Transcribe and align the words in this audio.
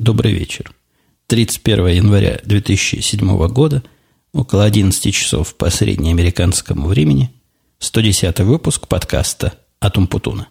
добрый 0.00 0.32
вечер. 0.32 0.72
31 1.26 1.88
января 1.88 2.40
2007 2.44 3.48
года, 3.48 3.82
около 4.32 4.64
11 4.64 5.14
часов 5.14 5.54
по 5.54 5.68
среднеамериканскому 5.70 6.88
времени, 6.88 7.30
110 7.80 8.40
выпуск 8.40 8.88
подкаста 8.88 9.52
«Атум 9.78 10.06
Путуна». 10.06 10.48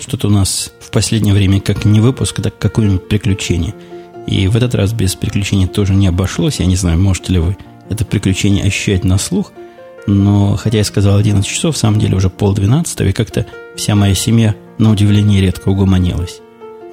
Что-то 0.00 0.28
у 0.28 0.30
нас 0.30 0.72
в 0.80 0.90
последнее 0.90 1.34
время 1.34 1.60
как 1.60 1.84
не 1.84 2.00
выпуск, 2.00 2.42
так 2.42 2.58
какое-нибудь 2.58 3.08
приключение. 3.08 3.74
И 4.26 4.46
в 4.48 4.56
этот 4.56 4.74
раз 4.74 4.92
без 4.92 5.14
приключений 5.14 5.66
тоже 5.66 5.94
не 5.94 6.06
обошлось. 6.06 6.60
Я 6.60 6.66
не 6.66 6.76
знаю, 6.76 6.98
можете 6.98 7.32
ли 7.32 7.38
вы 7.38 7.56
это 7.88 8.04
приключение 8.04 8.64
ощущать 8.64 9.04
на 9.04 9.16
слух– 9.16 9.52
но, 10.08 10.56
хотя 10.56 10.78
я 10.78 10.84
сказал 10.84 11.18
11 11.18 11.46
часов, 11.46 11.76
в 11.76 11.78
самом 11.78 12.00
деле 12.00 12.16
уже 12.16 12.30
полдвенадцатого, 12.30 13.08
и 13.08 13.12
как-то 13.12 13.44
вся 13.76 13.94
моя 13.94 14.14
семья, 14.14 14.54
на 14.78 14.90
удивление, 14.90 15.42
редко 15.42 15.68
угомонилась. 15.68 16.40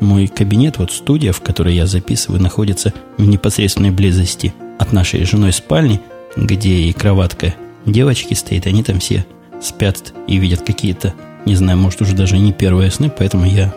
Мой 0.02 0.28
кабинет, 0.28 0.78
вот 0.78 0.92
студия, 0.92 1.32
в 1.32 1.40
которой 1.40 1.76
я 1.76 1.86
записываю, 1.86 2.42
находится 2.42 2.94
в 3.18 3.26
непосредственной 3.26 3.92
близости 3.92 4.54
от 4.78 4.92
нашей 4.92 5.24
женой 5.24 5.54
спальни, 5.54 6.02
где 6.36 6.74
и 6.74 6.92
кроватка 6.92 7.56
девочки 7.86 8.34
стоит, 8.34 8.68
они 8.68 8.84
там 8.84 9.00
все 9.00 9.26
спят 9.62 10.14
и 10.28 10.38
видят 10.38 10.64
какие-то, 10.64 11.14
не 11.46 11.56
знаю, 11.56 11.78
может 11.78 12.02
уже 12.02 12.16
даже 12.16 12.38
не 12.38 12.52
первые 12.52 12.92
сны, 12.92 13.10
поэтому 13.10 13.46
я, 13.46 13.74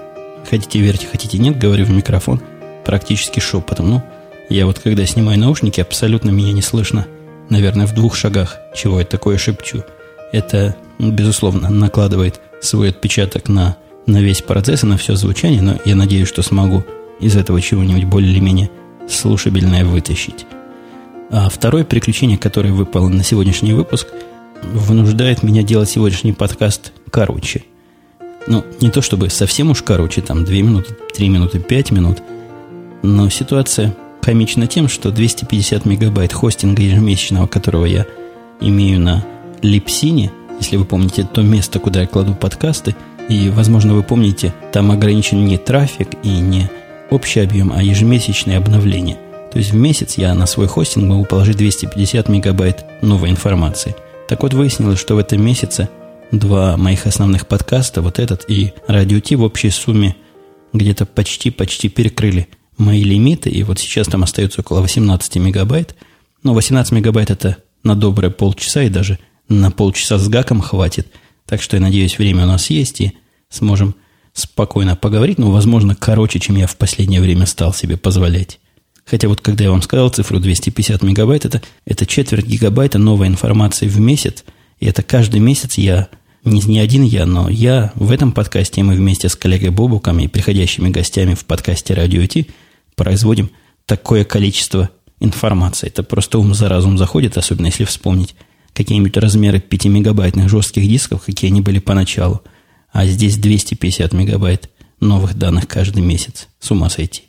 хотите 0.51 0.80
верьте, 0.80 1.07
хотите 1.07 1.38
нет, 1.38 1.57
говорю 1.57 1.84
в 1.84 1.91
микрофон 1.91 2.41
практически 2.84 3.38
шепотом. 3.38 3.88
Ну, 3.88 4.02
я 4.48 4.66
вот 4.66 4.80
когда 4.80 5.07
снимаю 5.07 5.38
наушники, 5.38 5.80
абсолютно 5.80 6.30
меня 6.30 6.52
не 6.52 6.62
слышно– 6.62 7.07
наверное, 7.48 7.87
в 7.87 7.95
двух 7.95 8.16
шагах, 8.16 8.59
чего 8.75 8.98
я 8.98 9.05
такое 9.05 9.38
шепчу. 9.38 9.84
Это, 10.33 10.77
безусловно, 10.98 11.71
накладывает 11.71 12.41
свой 12.61 12.91
отпечаток 12.91 13.48
на, 13.48 13.77
на 14.07 14.21
весь 14.21 14.43
процесс 14.43 14.82
и 14.82 14.87
на 14.87 14.96
все 14.96 15.15
звучание, 15.15 15.63
но 15.63 15.79
я 15.85 15.96
надеюсь, 15.96 16.29
что 16.29 16.43
смогу 16.43 16.85
из 17.21 17.37
этого 17.37 17.60
чего-нибудь 17.60 18.05
более 18.05 18.30
или 18.30 18.40
менее 18.40 18.71
слушабельное 19.09 19.85
вытащить. 19.85 20.46
А 21.30 21.49
второе 21.49 21.85
приключение, 21.85 22.38
которое 22.38 22.73
выпало 22.73 23.09
на 23.09 23.23
сегодняшний 23.23 23.73
выпуск, 23.73 24.09
вынуждает 24.62 25.43
меня 25.43 25.62
делать 25.62 25.90
сегодняшний 25.90 26.33
подкаст 26.33 26.93
короче. 27.10 27.65
Ну, 28.46 28.65
не 28.80 28.90
то 28.90 29.02
чтобы 29.02 29.29
совсем 29.29 29.71
уж 29.71 29.83
короче, 29.83 30.23
там 30.23 30.45
2 30.45 30.55
минуты, 30.57 30.96
3 31.15 31.29
минуты, 31.29 31.60
5 31.60 31.90
минут, 31.90 32.23
но 33.02 33.29
ситуация 33.29 33.95
комично 34.29 34.66
тем, 34.66 34.88
что 34.88 35.10
250 35.10 35.87
мегабайт 35.87 36.34
хостинга 36.34 36.82
ежемесячного, 36.82 37.46
которого 37.46 37.87
я 37.87 38.04
имею 38.60 39.01
на 39.01 39.24
Липсине, 39.62 40.30
если 40.60 40.76
вы 40.76 40.84
помните 40.84 41.26
то 41.32 41.40
место, 41.40 41.79
куда 41.79 42.02
я 42.02 42.07
кладу 42.07 42.34
подкасты, 42.34 42.95
и, 43.30 43.49
возможно, 43.49 43.95
вы 43.95 44.02
помните, 44.02 44.52
там 44.71 44.90
ограничен 44.90 45.46
не 45.46 45.56
трафик 45.56 46.09
и 46.23 46.29
не 46.29 46.71
общий 47.09 47.40
объем, 47.40 47.73
а 47.74 47.82
ежемесячное 47.82 48.59
обновление. 48.59 49.16
То 49.51 49.60
есть 49.60 49.71
в 49.71 49.76
месяц 49.76 50.18
я 50.18 50.34
на 50.34 50.45
свой 50.45 50.66
хостинг 50.66 51.06
могу 51.06 51.24
положить 51.24 51.56
250 51.56 52.29
мегабайт 52.29 52.84
новой 53.01 53.30
информации. 53.30 53.96
Так 54.29 54.43
вот, 54.43 54.52
выяснилось, 54.52 55.01
что 55.01 55.15
в 55.15 55.18
этом 55.18 55.43
месяце 55.43 55.88
два 56.32 56.76
моих 56.76 57.06
основных 57.06 57.46
подкаста, 57.46 58.02
вот 58.02 58.18
этот 58.18 58.45
и 58.46 58.74
Радио 58.88 59.21
Ти, 59.21 59.37
в 59.37 59.43
общей 59.43 59.71
сумме 59.71 60.16
где-то 60.74 61.06
почти-почти 61.06 61.88
перекрыли 61.88 62.46
мои 62.79 63.02
лимиты, 63.02 63.51
и 63.51 63.62
вот 63.65 63.79
сейчас 63.79 64.06
там 64.06 64.22
остается 64.22 64.60
около 64.60 64.81
18 64.81 65.37
мегабайт. 65.37 65.94
Но 66.43 66.54
18 66.54 66.93
мегабайт 66.93 67.31
это 67.31 67.59
на 67.82 67.94
добрые 67.94 68.31
полчаса, 68.31 68.82
и 68.82 68.88
даже 68.88 69.19
на 69.48 69.71
полчаса 69.71 70.19
с 70.19 70.28
гаком 70.28 70.60
хватит. 70.60 71.09
Так 71.47 71.60
что 71.60 71.76
я 71.76 71.82
надеюсь, 71.82 72.19
время 72.19 72.44
у 72.44 72.47
нас 72.47 72.71
есть, 72.71 73.00
и 73.00 73.12
сможем 73.50 73.94
спокойно 74.32 74.97
поговорить, 74.97 75.38
но, 75.38 75.50
возможно, 75.50 75.97
короче, 75.97 76.38
чем 76.38 76.56
я 76.56 76.66
в 76.66 76.76
последнее 76.76 77.21
время 77.21 77.47
стал 77.47 77.75
себе 77.75 77.97
позволять. 77.97 78.61
Хотя 79.05 79.28
вот 79.28 79.41
когда 79.41 79.65
я 79.65 79.71
вам 79.71 79.83
сказал 79.83 80.10
цифру 80.10 80.39
250 80.39 81.03
мегабайт, 81.03 81.47
это, 81.47 81.62
это 81.87 82.06
четверть 82.06 82.47
гигабайта 82.47 82.99
новой 82.99 83.27
информации 83.27 83.89
в 83.89 83.99
месяц, 83.99 84.45
и 84.81 84.87
это 84.87 85.03
каждый 85.03 85.41
месяц 85.41 85.78
я, 85.78 86.09
не, 86.45 86.60
не 86.60 86.78
один 86.78 87.03
я, 87.03 87.25
но 87.25 87.49
я 87.49 87.93
в 87.95 88.12
этом 88.12 88.33
подкасте, 88.33 88.83
и 88.83 88.84
мы 88.84 88.95
вместе 88.95 89.28
с 89.28 89.34
коллегой 89.34 89.71
Бобуком 89.71 90.21
и 90.21 90.28
приходящими 90.28 90.91
гостями 90.91 91.34
в 91.34 91.47
подкасте 91.47 91.95
«Радио 91.95 92.25
Ти» 92.27 92.49
производим 92.98 93.50
такое 93.86 94.25
количество 94.25 94.91
информации. 95.20 95.86
Это 95.86 96.03
просто 96.03 96.38
ум 96.38 96.53
за 96.53 96.69
разум 96.69 96.98
заходит, 96.98 97.38
особенно 97.38 97.66
если 97.66 97.84
вспомнить 97.84 98.34
какие-нибудь 98.75 99.16
размеры 99.16 99.59
5-мегабайтных 99.59 100.48
жестких 100.48 100.86
дисков, 100.86 101.22
какие 101.25 101.50
они 101.50 101.62
были 101.62 101.78
поначалу. 101.78 102.42
А 102.92 103.06
здесь 103.06 103.38
250 103.38 104.12
мегабайт 104.12 104.70
новых 105.00 105.34
данных 105.38 105.66
каждый 105.66 106.03
месяц. 106.03 106.48
С 106.60 106.70
ума 106.70 106.91
сойти. 106.91 107.22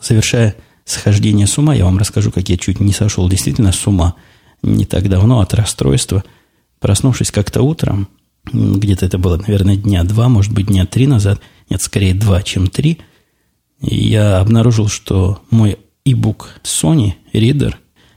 Завершая 0.00 0.54
схождение 0.84 1.46
с 1.46 1.58
ума, 1.58 1.74
я 1.74 1.84
вам 1.86 1.98
расскажу, 1.98 2.30
как 2.30 2.48
я 2.48 2.56
чуть 2.56 2.78
не 2.78 2.92
сошел 2.92 3.28
действительно 3.28 3.72
с 3.72 3.86
ума 3.86 4.14
не 4.62 4.84
так 4.84 5.08
давно 5.08 5.40
от 5.40 5.54
расстройства. 5.54 6.24
Проснувшись 6.78 7.30
как-то 7.30 7.62
утром, 7.62 8.08
где-то 8.52 9.06
это 9.06 9.18
было, 9.18 9.36
наверное, 9.38 9.76
дня 9.76 10.04
два, 10.04 10.28
может 10.28 10.52
быть, 10.52 10.66
дня 10.66 10.86
три 10.86 11.06
назад, 11.06 11.40
нет, 11.68 11.82
скорее 11.82 12.14
два, 12.14 12.42
чем 12.42 12.68
три– 12.68 12.98
я 13.80 14.38
обнаружил, 14.38 14.88
что 14.88 15.40
мой 15.50 15.78
e-book 16.04 16.46
Sony 16.62 17.14
Reader, 17.32 17.74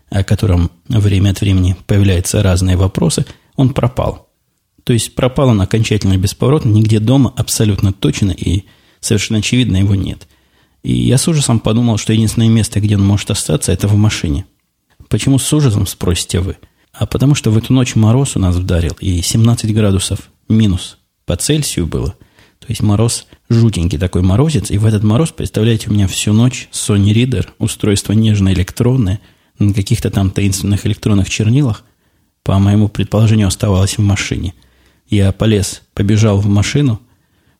о 0.09 0.23
котором 0.23 0.71
время 0.87 1.31
от 1.31 1.41
времени 1.41 1.75
появляются 1.85 2.41
разные 2.41 2.77
вопросы, 2.77 3.25
он 3.55 3.73
пропал. 3.73 4.29
То 4.83 4.93
есть 4.93 5.15
пропал 5.15 5.49
он 5.49 5.61
окончательно 5.61 6.17
бесповоротно, 6.17 6.69
нигде 6.69 6.99
дома 6.99 7.33
абсолютно 7.35 7.93
точно 7.93 8.31
и 8.31 8.63
совершенно 8.99 9.39
очевидно 9.39 9.77
его 9.77 9.95
нет. 9.95 10.27
И 10.81 10.93
я 10.93 11.17
с 11.17 11.27
ужасом 11.27 11.59
подумал, 11.59 11.97
что 11.97 12.13
единственное 12.13 12.47
место, 12.47 12.79
где 12.79 12.95
он 12.95 13.05
может 13.05 13.29
остаться, 13.29 13.71
это 13.71 13.87
в 13.87 13.95
машине. 13.95 14.45
Почему 15.09 15.37
с 15.37 15.51
ужасом, 15.51 15.85
спросите 15.85 16.39
вы? 16.39 16.57
А 16.93 17.05
потому 17.05 17.35
что 17.35 17.51
в 17.51 17.57
эту 17.57 17.73
ночь 17.73 17.95
мороз 17.95 18.35
у 18.35 18.39
нас 18.39 18.55
вдарил, 18.55 18.95
и 18.99 19.21
17 19.21 19.73
градусов 19.73 20.29
минус 20.47 20.97
по 21.25 21.35
Цельсию 21.35 21.85
было– 21.85 22.15
то 22.59 22.65
есть 22.67 22.81
мороз, 22.81 23.25
жутенький 23.49 23.97
такой 23.97 24.21
морозец. 24.21 24.69
И 24.69 24.77
в 24.77 24.85
этот 24.85 25.03
мороз, 25.03 25.31
представляете, 25.31 25.89
у 25.89 25.93
меня 25.93 26.07
всю 26.07 26.33
ночь 26.33 26.67
Sony 26.71 27.13
Reader, 27.13 27.47
устройство 27.57 28.13
нежно-электронное, 28.13 29.19
на 29.57 29.73
каких-то 29.73 30.09
там 30.09 30.29
таинственных 30.29 30.85
электронных 30.85 31.29
чернилах, 31.29 31.83
по 32.43 32.59
моему 32.59 32.87
предположению, 32.87 33.47
оставалось 33.47 33.97
в 33.97 34.01
машине. 34.01 34.53
Я 35.07 35.31
полез, 35.31 35.81
побежал 35.93 36.39
в 36.39 36.47
машину, 36.47 37.01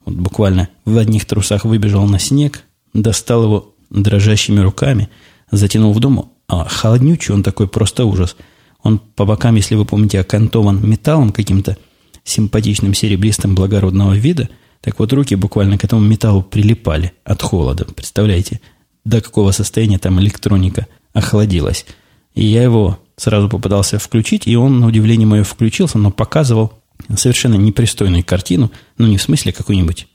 вот 0.06 0.16
буквально 0.16 0.70
в 0.86 0.98
одних 0.98 1.26
трусах 1.26 1.66
выбежал 1.66 2.06
на 2.06 2.20
снег, 2.20 2.64
достал 2.94 3.44
его 3.44 3.76
дрожащими 3.90 4.60
руками, 4.60 5.10
затянул 5.50 5.94
в 5.94 6.00
дому, 6.00 6.34
а 6.48 6.66
холоднючий 6.66 7.34
он 7.34 7.44
такой 7.44 7.68
просто 7.68 8.06
ужас. 8.06 8.36
Он 8.82 9.00
по 9.00 9.26
бокам, 9.26 9.56
если 9.56 9.76
вы 9.76 9.86
помните, 9.86 10.20
окантован 10.20 10.88
металлом 10.88 11.32
каким-то 11.32 11.78
симпатичным 12.24 12.94
серебристым 12.94 13.56
благородного 13.56 14.14
вида– 14.14 14.50
так 14.82 15.00
вот, 15.00 15.12
руки 15.12 15.36
буквально 15.36 15.78
к 15.78 15.84
этому 15.84 16.02
металлу 16.02 16.42
прилипали 16.42 17.14
от 17.24 17.42
холода. 17.42 17.86
Представляете, 17.86 18.62
до 19.04 19.22
какого 19.22 19.52
состояния 19.52 20.00
там 20.00 20.20
электроника 20.20 20.88
охладилась. 21.14 21.86
И 22.34 22.46
я 22.46 22.64
его 22.64 23.00
сразу 23.18 23.50
попытался 23.50 24.00
включить, 24.00 24.48
и 24.48 24.56
он, 24.56 24.80
на 24.80 24.88
удивление 24.88 25.28
мое, 25.28 25.44
включился, 25.44 25.98
но 25.98 26.12
показывал 26.12 26.74
совершенно 27.16 27.56
непристойную 27.56 28.24
картину, 28.24 28.72
ну, 28.98 29.08
не 29.08 29.18
в 29.18 29.22
смысле 29.22 29.52
какой-нибудь 29.52 30.08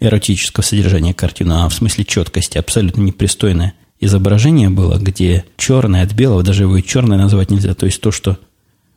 эротического 0.00 0.62
содержания 0.62 1.12
картины, 1.12 1.52
а 1.52 1.68
в 1.68 1.74
смысле 1.74 2.04
четкости, 2.04 2.58
абсолютно 2.58 3.02
непристойное 3.02 3.74
изображение 4.00 4.70
было, 4.70 4.96
где 4.96 5.44
черное 5.56 6.04
от 6.04 6.12
белого, 6.12 6.42
даже 6.42 6.62
его 6.62 6.76
и 6.76 6.84
черное 6.84 7.18
назвать 7.18 7.50
нельзя, 7.50 7.74
то 7.74 7.86
есть 7.86 8.00
то, 8.00 8.12
что 8.12 8.38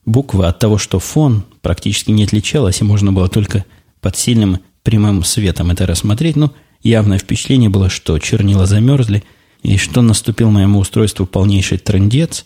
буква 0.05 0.47
от 0.47 0.59
того, 0.59 0.77
что 0.77 0.99
фон 0.99 1.43
практически 1.61 2.11
не 2.11 2.23
отличалась, 2.23 2.81
и 2.81 2.83
можно 2.83 3.11
было 3.11 3.27
только 3.27 3.65
под 3.99 4.17
сильным 4.17 4.59
прямым 4.83 5.23
светом 5.23 5.71
это 5.71 5.85
рассмотреть, 5.85 6.35
но 6.35 6.53
явное 6.81 7.17
впечатление 7.17 7.69
было, 7.69 7.89
что 7.89 8.17
чернила 8.19 8.65
замерзли, 8.65 9.23
и 9.63 9.77
что 9.77 10.01
наступил 10.01 10.49
моему 10.49 10.79
устройству 10.79 11.25
полнейший 11.25 11.77
трендец, 11.77 12.45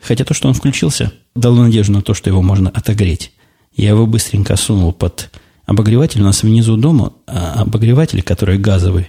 хотя 0.00 0.24
то, 0.24 0.34
что 0.34 0.48
он 0.48 0.54
включился, 0.54 1.12
дало 1.34 1.62
надежду 1.62 1.94
на 1.94 2.02
то, 2.02 2.14
что 2.14 2.30
его 2.30 2.42
можно 2.42 2.70
отогреть. 2.70 3.32
Я 3.74 3.90
его 3.90 4.06
быстренько 4.06 4.56
сунул 4.56 4.92
под 4.92 5.30
обогреватель. 5.66 6.20
У 6.20 6.24
нас 6.24 6.42
внизу 6.42 6.76
дома 6.76 7.14
а 7.26 7.62
обогреватель, 7.62 8.22
который 8.22 8.58
газовый. 8.58 9.08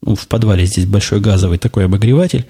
Ну, 0.00 0.14
в 0.14 0.26
подвале 0.28 0.66
здесь 0.66 0.86
большой 0.86 1.20
газовый 1.20 1.58
такой 1.58 1.84
обогреватель, 1.84 2.46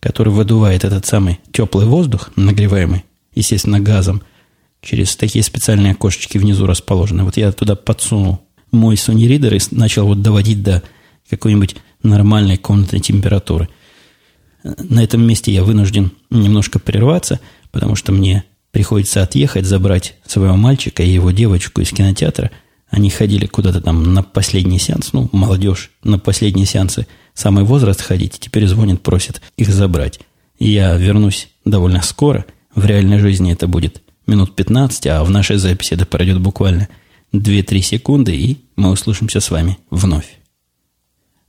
который 0.00 0.32
выдувает 0.32 0.84
этот 0.84 1.06
самый 1.06 1.38
теплый 1.52 1.86
воздух, 1.86 2.30
нагреваемый, 2.36 3.04
естественно, 3.34 3.80
газом, 3.80 4.22
через 4.80 5.16
такие 5.16 5.44
специальные 5.44 5.92
окошечки 5.92 6.38
внизу 6.38 6.66
расположены. 6.66 7.24
Вот 7.24 7.36
я 7.36 7.52
туда 7.52 7.76
подсунул 7.76 8.40
мой 8.72 8.96
Sony 8.96 9.28
Reader 9.28 9.56
и 9.56 9.74
начал 9.74 10.06
вот 10.06 10.22
доводить 10.22 10.62
до 10.62 10.82
какой-нибудь 11.28 11.76
нормальной 12.02 12.56
комнатной 12.56 13.00
температуры. 13.00 13.68
На 14.64 15.02
этом 15.02 15.22
месте 15.22 15.52
я 15.52 15.62
вынужден 15.62 16.12
немножко 16.30 16.78
прерваться, 16.78 17.40
потому 17.70 17.94
что 17.96 18.12
мне 18.12 18.44
приходится 18.70 19.22
отъехать, 19.22 19.66
забрать 19.66 20.16
своего 20.26 20.56
мальчика 20.56 21.02
и 21.02 21.10
его 21.10 21.30
девочку 21.30 21.80
из 21.80 21.90
кинотеатра. 21.90 22.50
Они 22.90 23.10
ходили 23.10 23.46
куда-то 23.46 23.80
там 23.80 24.14
на 24.14 24.22
последний 24.22 24.78
сеанс, 24.78 25.12
ну, 25.12 25.28
молодежь, 25.32 25.90
на 26.04 26.18
последние 26.18 26.66
сеансы, 26.66 27.06
самый 27.34 27.64
возраст 27.64 28.00
ходить, 28.00 28.38
теперь 28.38 28.66
звонит, 28.66 29.02
просит 29.02 29.40
их 29.56 29.68
забрать. 29.68 30.20
Я 30.58 30.96
вернусь 30.96 31.48
довольно 31.64 32.02
скоро. 32.02 32.44
В 32.74 32.84
реальной 32.86 33.18
жизни 33.18 33.52
это 33.52 33.66
будет 33.66 34.02
минут 34.26 34.54
15, 34.54 35.06
а 35.08 35.24
в 35.24 35.30
нашей 35.30 35.56
записи 35.56 35.94
это 35.94 36.06
пройдет 36.06 36.40
буквально 36.40 36.88
2-3 37.32 37.80
секунды, 37.80 38.36
и 38.36 38.64
мы 38.76 38.90
услышимся 38.90 39.40
с 39.40 39.50
вами 39.50 39.78
вновь. 39.90 40.38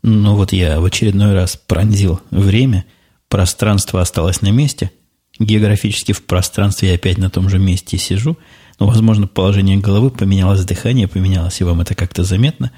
Ну 0.01 0.35
вот 0.35 0.51
я 0.53 0.80
в 0.80 0.85
очередной 0.85 1.33
раз 1.33 1.56
пронзил 1.56 2.21
время, 2.30 2.85
пространство 3.30 4.01
осталось 4.01 4.41
на 4.41 4.51
месте, 4.51 4.91
географически 5.39 6.12
в 6.12 6.24
пространстве 6.25 6.89
я 6.89 6.95
опять 6.95 7.18
на 7.18 7.30
том 7.30 7.50
же 7.50 7.59
месте 7.59 7.97
сижу, 7.97 8.38
но, 8.80 8.88
возможно, 8.88 9.27
положение 9.27 9.77
головы 9.77 10.09
поменялось, 10.09 10.65
дыхание 10.65 11.07
поменялось, 11.07 11.62
и 11.62 11.63
вам 11.63 11.81
это 11.81 11.95
как-то 11.95 12.24
заметно, 12.24 12.71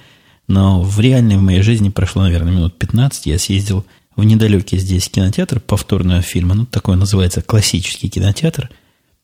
но 0.47 0.81
в 0.81 0.99
реальной 0.99 1.37
в 1.37 1.41
моей 1.41 1.61
жизни 1.61 1.89
прошло, 1.89 2.23
наверное, 2.23 2.53
минут 2.53 2.77
15, 2.77 3.25
я 3.25 3.39
съездил 3.39 3.85
в 4.15 4.23
недалекий 4.23 4.77
здесь 4.77 5.09
кинотеатр 5.09 5.59
повторного 5.59 6.21
фильма, 6.21 6.55
ну, 6.55 6.65
такой 6.65 6.95
называется 6.95 7.41
классический 7.41 8.09
кинотеатр. 8.09 8.69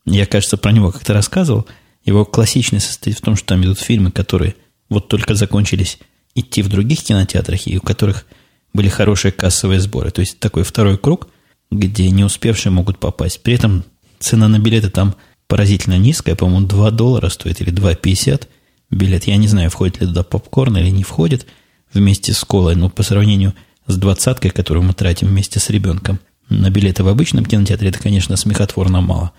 Я, 0.06 0.26
кажется, 0.26 0.58
про 0.58 0.72
него 0.72 0.92
как-то 0.92 1.14
рассказывал. 1.14 1.68
Его 2.06 2.26
классичность 2.26 2.88
состоит 2.88 3.18
в 3.18 3.22
том, 3.22 3.36
что 3.36 3.48
там 3.48 3.64
идут 3.64 3.80
фильмы, 3.80 4.12
которые 4.12 4.56
вот 4.90 5.08
только 5.08 5.36
закончились 5.36 6.00
идти 6.36 6.62
в 6.62 6.70
других 6.70 7.04
кинотеатрах, 7.04 7.68
и 7.68 7.78
у 7.78 7.82
которых 7.82 8.26
были 8.74 8.90
хорошие 8.90 9.32
кассовые 9.32 9.80
сборы. 9.80 10.12
То 10.12 10.22
есть 10.22 10.40
такой 10.40 10.64
второй 10.64 10.98
круг, 10.98 11.30
где 11.70 12.10
не 12.10 12.24
успевшие 12.24 12.72
могут 12.72 13.00
попасть. 13.00 13.42
При 13.44 13.54
этом 13.54 13.84
цена 14.20 14.48
на 14.48 14.60
билеты 14.60 14.90
там 14.90 15.16
поразительно 15.48 15.98
низкая, 15.98 16.36
по-моему, 16.36 16.68
2 16.68 16.92
доллара 16.92 17.30
стоит 17.30 17.62
или 17.62 17.72
2,50 17.72 18.48
билет. 18.90 19.26
Я 19.26 19.38
не 19.38 19.48
знаю, 19.48 19.70
входит 19.70 20.02
ли 20.02 20.08
туда 20.08 20.24
попкорн 20.24 20.78
или 20.78 20.90
не 20.90 21.04
входит 21.04 21.46
вместе 21.94 22.34
с 22.34 22.44
колой, 22.44 22.76
но 22.76 22.90
по 22.90 23.04
сравнению 23.04 23.54
с 23.88 23.98
двадцаткой, 23.98 24.52
которую 24.52 24.84
мы 24.84 24.94
тратим 24.94 25.28
вместе 25.28 25.60
с 25.60 25.70
ребенком 25.70 26.20
на 26.50 26.70
билеты 26.70 27.04
в 27.04 27.08
обычном 27.08 27.46
кинотеатре, 27.46 27.90
это, 27.90 28.00
конечно, 28.00 28.36
смехотворно 28.38 29.02
мало. 29.02 29.32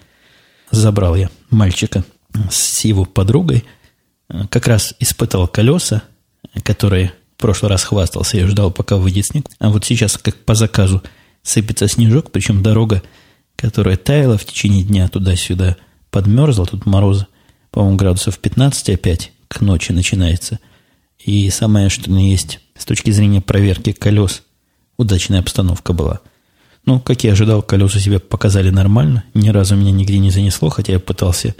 Забрал 0.71 1.17
я 1.17 1.31
мальчика 1.51 2.05
с 2.51 2.85
его 2.85 3.05
подругой, 3.05 3.65
как 4.51 4.67
раз 4.67 4.95
испытал 4.99 5.47
колеса, 5.47 6.03
который 6.65 7.09
в 7.37 7.41
прошлый 7.41 7.71
раз 7.71 7.85
хвастался, 7.85 8.39
я 8.39 8.47
ждал, 8.47 8.71
пока 8.71 8.97
выйдет 8.97 9.27
снег. 9.27 9.47
А 9.59 9.71
вот 9.71 9.85
сейчас, 9.85 10.17
как 10.17 10.37
по 10.37 10.55
заказу, 10.55 11.03
сыпется 11.43 11.89
снежок, 11.89 12.31
причем 12.31 12.63
дорога, 12.63 13.03
которая 13.57 13.97
таяла 13.97 14.39
в 14.39 14.45
течение 14.45 14.85
дня 14.85 15.09
туда-сюда, 15.09 15.77
подмерзла, 16.11 16.67
тут 16.67 16.87
мороза, 16.87 17.27
по-моему, 17.71 17.97
градусов 17.97 18.39
15 18.39 18.91
опять 18.91 19.33
к 19.49 19.61
ночи 19.61 19.93
начинается. 19.93 20.61
И 21.19 21.51
самое, 21.51 21.89
что 21.89 22.11
на 22.11 22.31
есть, 22.31 22.61
с 22.77 22.85
точки 22.85 23.11
зрения 23.11 23.41
проверки 23.41 23.93
колес, 23.93 24.43
удачная 24.97 25.41
обстановка 25.41 25.93
была. 25.93 26.21
Ну, 26.85 27.01
как 27.01 27.23
я 27.25 27.33
ожидал, 27.33 27.63
колеса 27.63 28.01
себя 28.01 28.19
показали 28.19 28.71
нормально, 28.71 29.25
ни 29.35 29.49
разу 29.51 29.77
меня 29.77 29.93
нигде 29.93 30.19
не 30.19 30.31
занесло, 30.31 30.69
хотя 30.69 30.95
я 30.95 31.01
пытался 31.01 31.55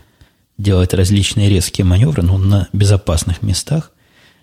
делать 0.59 0.95
различные 0.95 1.49
резкие 1.49 1.85
маневры, 1.85 2.23
но 2.23 2.39
на 2.39 2.69
безопасных 2.73 3.43
местах– 3.43 3.91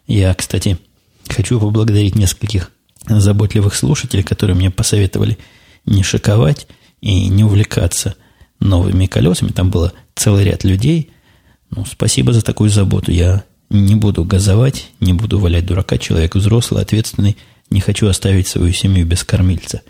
я, 0.10 0.34
кстати, 0.34 0.80
хочу 1.28 1.60
поблагодарить 1.60 2.16
нескольких 2.16 2.72
заботливых 3.08 3.76
слушателей, 3.76 4.24
которые 4.24 4.56
мне 4.56 4.72
посоветовали 4.72 5.38
не 5.86 6.02
шиковать 6.02 6.68
и 7.00 7.28
не 7.28 7.44
увлекаться 7.44 8.16
новыми 8.60 9.06
колесами. 9.06 9.50
Там 9.50 9.70
было 9.70 9.94
целый 10.16 10.46
ряд 10.46 10.64
людей. 10.64 11.12
Ну, 11.70 11.86
спасибо 11.86 12.34
за 12.34 12.42
такую 12.42 12.72
заботу. 12.72 13.12
Я 13.12 13.44
не 13.70 13.94
буду 13.94 14.26
газовать, 14.26 14.90
не 15.00 15.14
буду 15.14 15.38
валять 15.38 15.68
дурака. 15.68 16.00
Человек 16.00 16.34
взрослый, 16.36 16.82
ответственный. 16.82 17.38
Не 17.70 17.80
хочу 17.80 18.08
оставить 18.08 18.48
свою 18.48 18.74
семью 18.74 19.06
без 19.06 19.24
кормильца. 19.24 19.84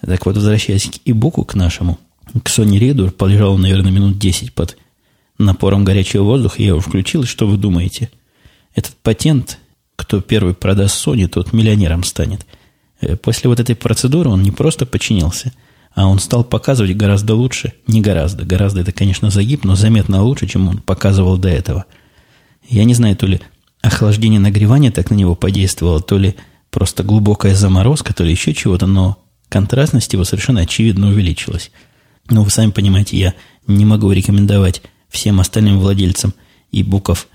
Так 0.00 0.26
вот, 0.26 0.34
возвращаясь 0.34 0.86
к 0.86 0.98
ибуку, 1.04 1.44
к 1.44 1.54
нашему, 1.54 2.00
к 2.32 2.48
Sony 2.48 2.80
Reader, 2.80 3.12
полежал, 3.12 3.56
наверное, 3.58 3.92
минут 3.92 4.18
10 4.18 4.54
под 4.54 4.76
напором 5.44 5.84
горячего 5.84 6.24
воздуха. 6.24 6.56
Я 6.58 6.68
его 6.68 6.80
включил. 6.80 7.24
Что 7.24 7.46
вы 7.46 7.56
думаете– 7.56 8.10
этот 8.74 8.94
патент, 9.02 9.58
кто 9.96 10.20
первый 10.20 10.54
продаст 10.54 11.06
Sony, 11.06 11.28
тот 11.28 11.52
миллионером 11.52 12.04
станет. 12.04 12.46
Э, 13.00 13.16
после 13.16 13.48
вот 13.48 13.60
этой 13.60 13.76
процедуры 13.76 14.30
он 14.30 14.42
не 14.42 14.50
просто 14.50 14.86
подчинился, 14.86 15.52
а 15.94 16.06
он 16.06 16.18
стал 16.18 16.44
показывать 16.44 16.96
гораздо 16.96 17.34
лучше, 17.34 17.74
не 17.86 18.00
гораздо, 18.00 18.44
гораздо 18.44 18.80
это, 18.80 18.92
конечно, 18.92 19.30
загиб, 19.30 19.64
но 19.64 19.76
заметно 19.76 20.22
лучше, 20.22 20.46
чем 20.46 20.68
он 20.68 20.78
показывал 20.78 21.36
до 21.36 21.48
этого. 21.48 21.84
Я 22.68 22.84
не 22.84 22.94
знаю, 22.94 23.16
то 23.16 23.26
ли 23.26 23.40
охлаждение 23.82 24.40
нагревания 24.40 24.90
так 24.90 25.10
на 25.10 25.14
него 25.14 25.34
подействовало, 25.34 26.00
то 26.00 26.16
ли 26.16 26.36
просто 26.70 27.02
глубокая 27.02 27.54
заморозка, 27.54 28.14
то 28.14 28.24
ли 28.24 28.30
еще 28.30 28.54
чего-то, 28.54 28.86
но 28.86 29.18
контрастность 29.48 30.12
его 30.12 30.24
совершенно 30.24 30.60
очевидно 30.60 31.08
увеличилась. 31.08 31.70
Но 32.30 32.42
вы 32.44 32.50
сами 32.50 32.70
понимаете, 32.70 33.18
я 33.18 33.34
не 33.66 33.84
могу 33.84 34.10
рекомендовать 34.12 34.80
всем 35.12 35.38
остальным 35.38 35.78
владельцам 35.78 36.34
и 36.72 36.82
буков 36.82 37.28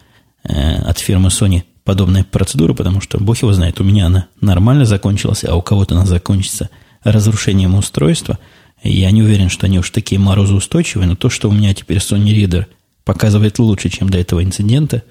Э, 0.48 0.76
от 0.82 1.00
фирмы 1.00 1.28
Sony 1.28 1.64
подобная 1.84 2.24
процедура, 2.24 2.74
потому 2.74 3.02
что, 3.02 3.20
бог 3.20 3.38
его 3.42 3.52
знает, 3.54 3.82
у 3.82 3.84
меня 3.84 4.06
она 4.06 4.28
нормально 4.40 4.86
закончилась, 4.86 5.44
а 5.44 5.56
у 5.56 5.62
кого-то 5.62 5.96
она 5.96 6.06
закончится 6.06 6.70
разрушением 7.04 7.76
устройства. 7.76 8.40
Я 8.84 9.12
не 9.12 9.24
уверен, 9.24 9.50
что 9.50 9.66
они 9.66 9.80
уж 9.80 9.90
такие 9.90 10.20
морозоустойчивые, 10.20 11.08
но 11.08 11.16
то, 11.16 11.30
что 11.30 11.50
у 11.50 11.52
меня 11.52 11.74
теперь 11.74 11.98
Sony 11.98 12.34
Reader 12.34 12.66
показывает 13.04 13.60
лучше, 13.60 13.90
чем 13.90 14.10
до 14.10 14.18
этого 14.18 14.44
инцидента, 14.44 15.04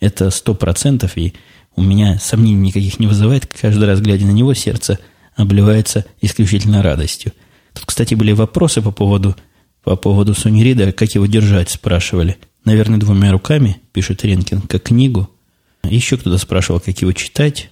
это 0.00 0.30
сто 0.30 0.54
процентов, 0.54 1.16
и 1.16 1.34
у 1.76 1.82
меня 1.82 2.18
сомнений 2.20 2.68
никаких 2.68 3.00
не 3.00 3.06
вызывает. 3.06 3.46
Каждый 3.46 3.84
раз, 3.84 4.00
глядя 4.00 4.26
на 4.26 4.32
него, 4.32 4.54
сердце 4.54 4.98
обливается 5.34 6.04
исключительно 6.20 6.82
радостью. 6.82 7.32
Тут, 7.72 7.86
кстати, 7.86 8.14
были 8.14 8.32
вопросы 8.32 8.82
по 8.82 8.92
поводу, 8.92 9.34
по 9.84 9.96
поводу 9.96 10.32
Reader, 10.32 10.92
как 10.92 11.14
его 11.14 11.26
держать, 11.26 11.70
спрашивали– 11.70 12.36
наверное, 12.64 12.98
двумя 12.98 13.32
руками, 13.32 13.80
пишет 13.92 14.24
Ренкин, 14.24 14.62
как 14.62 14.84
книгу. 14.84 15.30
Еще 15.84 16.16
кто-то 16.16 16.38
спрашивал, 16.38 16.80
как 16.80 16.98
его 17.00 17.12
читать. 17.12 17.70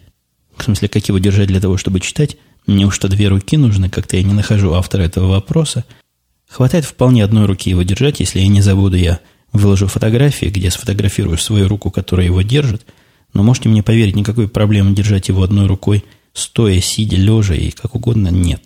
В 0.56 0.62
смысле, 0.62 0.88
как 0.88 1.06
его 1.08 1.18
держать 1.18 1.48
для 1.48 1.60
того, 1.60 1.76
чтобы 1.76 2.00
читать. 2.00 2.36
Мне 2.66 2.86
уж 2.86 2.94
что 2.94 3.08
две 3.08 3.28
руки 3.28 3.56
нужны, 3.56 3.88
как-то 3.88 4.16
я 4.16 4.22
не 4.22 4.34
нахожу 4.34 4.72
автора 4.74 5.02
этого 5.02 5.28
вопроса. 5.28 5.84
Хватает 6.48 6.84
вполне 6.84 7.24
одной 7.24 7.46
руки 7.46 7.70
его 7.70 7.82
держать, 7.82 8.20
если 8.20 8.40
я 8.40 8.48
не 8.48 8.60
забуду, 8.60 8.96
я 8.96 9.20
выложу 9.52 9.86
фотографии, 9.86 10.46
где 10.46 10.70
сфотографирую 10.70 11.38
свою 11.38 11.66
руку, 11.66 11.90
которая 11.90 12.26
его 12.26 12.42
держит. 12.42 12.86
Но 13.32 13.42
можете 13.42 13.70
мне 13.70 13.82
поверить, 13.82 14.14
никакой 14.14 14.48
проблемы 14.48 14.94
держать 14.94 15.28
его 15.28 15.42
одной 15.42 15.66
рукой, 15.66 16.04
стоя, 16.34 16.80
сидя, 16.80 17.16
лежа 17.16 17.54
и 17.54 17.70
как 17.70 17.94
угодно, 17.94 18.28
нет. 18.28 18.62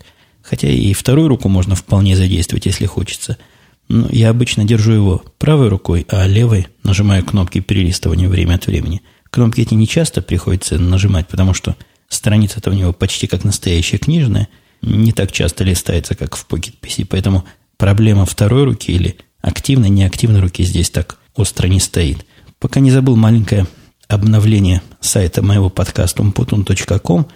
Хотя 0.49 0.69
и 0.69 0.93
вторую 0.93 1.29
руку 1.29 1.49
можно 1.49 1.75
вполне 1.75 2.17
задействовать, 2.17 2.67
если 2.67 2.87
хочется– 2.87 3.37
ну, 3.89 4.09
я 4.11 4.31
обычно 4.31 4.65
держу 4.65 4.93
его 4.93 5.23
правой 5.39 5.69
рукой, 5.69 6.07
а 6.09 6.27
левой 6.27 6.69
нажимаю 6.83 7.25
кнопки 7.25 7.61
перелистывания 7.61 8.29
время 8.29 8.55
от 8.55 8.67
времени. 8.67 9.03
Кнопки 9.31 9.61
эти 9.61 9.75
не 9.75 9.87
часто 9.87 10.23
приходится 10.23 10.79
нажимать, 10.79 11.29
потому 11.29 11.55
что 11.55 11.77
страница-то 12.09 12.71
у 12.71 12.75
него 12.75 12.93
почти 12.93 13.27
как 13.27 13.45
настоящая 13.45 13.99
книжная, 13.99 14.49
не 14.83 15.13
так 15.13 15.33
часто 15.33 15.65
листается, 15.65 16.15
как 16.15 16.37
в 16.37 16.47
Pocket 16.49 16.75
PC, 16.81 17.07
поэтому 17.09 17.45
проблема 17.77 18.27
второй 18.27 18.65
руки 18.65 18.91
или 18.91 19.17
активной, 19.41 19.89
неактивной 19.89 20.41
руки 20.41 20.65
здесь 20.65 20.91
так 20.91 21.19
остро 21.35 21.69
не 21.69 21.81
стоит. 21.81 22.27
Пока 22.59 22.81
не 22.81 22.91
забыл 22.91 23.17
маленькое 23.17 23.67
обновление 24.09 24.83
сайта 25.01 25.43
моего 25.43 25.71
подкаста 25.71 26.23
umputun.com, 26.23 27.27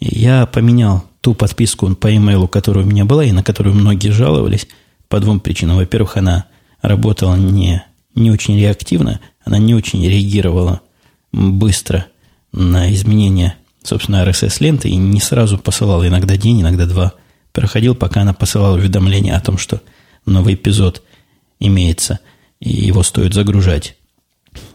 я 0.00 0.46
поменял 0.46 1.04
ту 1.22 1.34
подписку 1.34 1.94
по 1.94 2.14
имейлу, 2.14 2.46
которая 2.46 2.84
у 2.84 2.88
меня 2.88 3.06
была, 3.06 3.24
и 3.24 3.32
на 3.32 3.42
которую 3.42 3.74
многие 3.74 4.10
жаловались– 4.10 4.68
по 5.12 5.20
двум 5.20 5.40
причинам. 5.40 5.76
Во-первых, 5.76 6.16
она 6.16 6.46
работала 6.80 7.36
не, 7.36 7.84
не 8.14 8.30
очень 8.30 8.58
реактивно, 8.58 9.20
она 9.44 9.58
не 9.58 9.74
очень 9.74 10.02
реагировала 10.02 10.80
быстро 11.32 12.06
на 12.50 12.90
изменения, 12.94 13.56
собственно, 13.82 14.24
RSS-ленты 14.26 14.88
и 14.88 14.96
не 14.96 15.20
сразу 15.20 15.58
посылала, 15.58 16.08
иногда 16.08 16.38
день, 16.38 16.62
иногда 16.62 16.86
два. 16.86 17.12
Проходил, 17.52 17.94
пока 17.94 18.22
она 18.22 18.32
посылала 18.32 18.76
уведомление 18.76 19.34
о 19.34 19.40
том, 19.42 19.58
что 19.58 19.82
новый 20.24 20.54
эпизод 20.54 21.02
имеется, 21.60 22.20
и 22.58 22.70
его 22.70 23.02
стоит 23.02 23.34
загружать. 23.34 23.98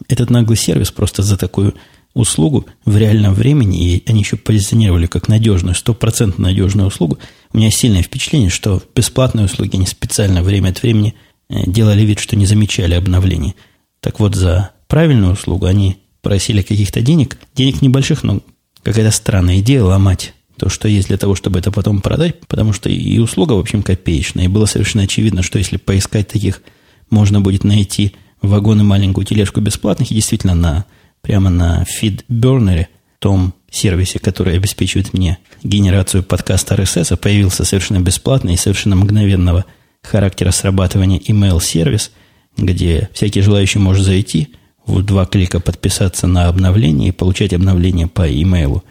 Этот 0.07 0.29
наглый 0.29 0.55
сервис 0.55 0.91
просто 0.91 1.23
за 1.23 1.35
такую 1.35 1.73
услугу 2.19 2.65
в 2.85 2.97
реальном 2.97 3.33
времени, 3.33 3.95
и 3.95 4.03
они 4.07 4.21
еще 4.21 4.35
позиционировали 4.37 5.05
как 5.07 5.27
надежную, 5.27 5.75
стопроцентно 5.75 6.45
надежную 6.45 6.87
услугу, 6.87 7.17
у 7.53 7.57
меня 7.57 7.71
сильное 7.71 8.01
впечатление, 8.01 8.49
что 8.49 8.81
бесплатные 8.95 9.45
услуги 9.45 9.75
они 9.75 9.85
специально 9.85 10.43
время 10.43 10.69
от 10.69 10.81
времени 10.81 11.13
э, 11.49 11.63
делали 11.65 12.01
вид, 12.01 12.19
что 12.19 12.35
не 12.35 12.45
замечали 12.45 12.93
обновлений. 12.93 13.55
Так 13.99 14.19
вот, 14.19 14.35
за 14.35 14.71
правильную 14.87 15.33
услугу 15.33 15.65
они 15.65 15.97
просили 16.21 16.61
каких-то 16.61 17.01
денег, 17.01 17.37
денег 17.55 17.81
небольших, 17.81 18.23
но 18.23 18.41
какая-то 18.83 19.11
странная 19.11 19.59
идея 19.59 19.83
ломать 19.83 20.33
то, 20.57 20.69
что 20.69 20.87
есть 20.87 21.07
для 21.07 21.17
того, 21.17 21.35
чтобы 21.35 21.59
это 21.59 21.71
потом 21.71 22.01
продать, 22.01 22.39
потому 22.47 22.73
что 22.73 22.89
и 22.89 23.19
услуга, 23.19 23.53
в 23.53 23.59
общем, 23.59 23.83
копеечная. 23.83 24.45
И 24.45 24.49
было 24.49 24.65
совершенно 24.65 25.03
очевидно, 25.03 25.43
что 25.43 25.59
если 25.59 25.77
поискать 25.77 26.27
таких 26.27 26.63
можно 27.09 27.41
будет 27.41 27.63
найти 27.63 28.13
вагон 28.41 28.81
и 28.81 28.83
маленькую 28.83 29.25
тележку 29.25 29.61
бесплатных. 29.61 30.11
И 30.11 30.15
действительно, 30.15 30.55
на, 30.55 30.85
прямо 31.21 31.49
на 31.49 31.83
FeedBurner, 31.83 32.87
том 33.19 33.53
сервисе, 33.69 34.19
который 34.19 34.55
обеспечивает 34.55 35.13
мне 35.13 35.39
генерацию 35.63 36.23
подкаста 36.23 36.75
RSS, 36.75 37.17
появился 37.17 37.65
совершенно 37.65 37.99
бесплатный 37.99 38.53
и 38.53 38.57
совершенно 38.57 38.95
мгновенного 38.95 39.65
характера 40.03 40.51
срабатывания 40.51 41.19
email-сервис, 41.19 42.11
где 42.57 43.09
всякий 43.13 43.41
желающий 43.41 43.79
может 43.79 44.05
зайти, 44.05 44.49
в 44.85 45.03
два 45.03 45.25
клика 45.25 45.59
подписаться 45.59 46.27
на 46.27 46.47
обновление 46.47 47.09
и 47.09 47.11
получать 47.11 47.53
обновление 47.53 48.07
по 48.07 48.27
имейлу. 48.29 48.83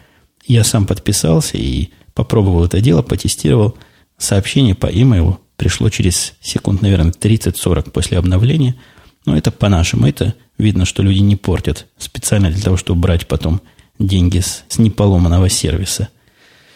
Я 0.47 0.63
сам 0.63 0.87
подписался 0.87 1.57
и 1.57 1.89
попробовал 2.15 2.67
это 2.67 2.81
дело, 2.81 3.03
потестировал. 3.03 3.77
Сообщение 4.19 4.75
по 4.75 4.87
имейлу 4.87 5.41
пришло 5.57 5.89
через 5.89 6.35
секунд, 6.41 6.83
наверное, 6.83 7.13
30-40 7.13 7.91
после 7.91 8.19
обновления. 8.19 8.77
Но 9.25 9.37
это 9.37 9.51
по-нашему. 9.51 10.07
Это 10.07 10.35
видно, 10.59 10.85
что 10.85 11.03
люди 11.03 11.19
не 11.19 11.37
портят 11.37 11.87
специально 11.99 12.51
для 12.51 12.63
того, 12.63 12.77
чтобы 12.77 13.01
брать 13.01 13.27
потом 13.27 13.61
деньги 13.99 14.41
с, 14.41 14.65
с 14.69 14.79
неполоманного 14.79 15.49
сервиса. 15.49 16.09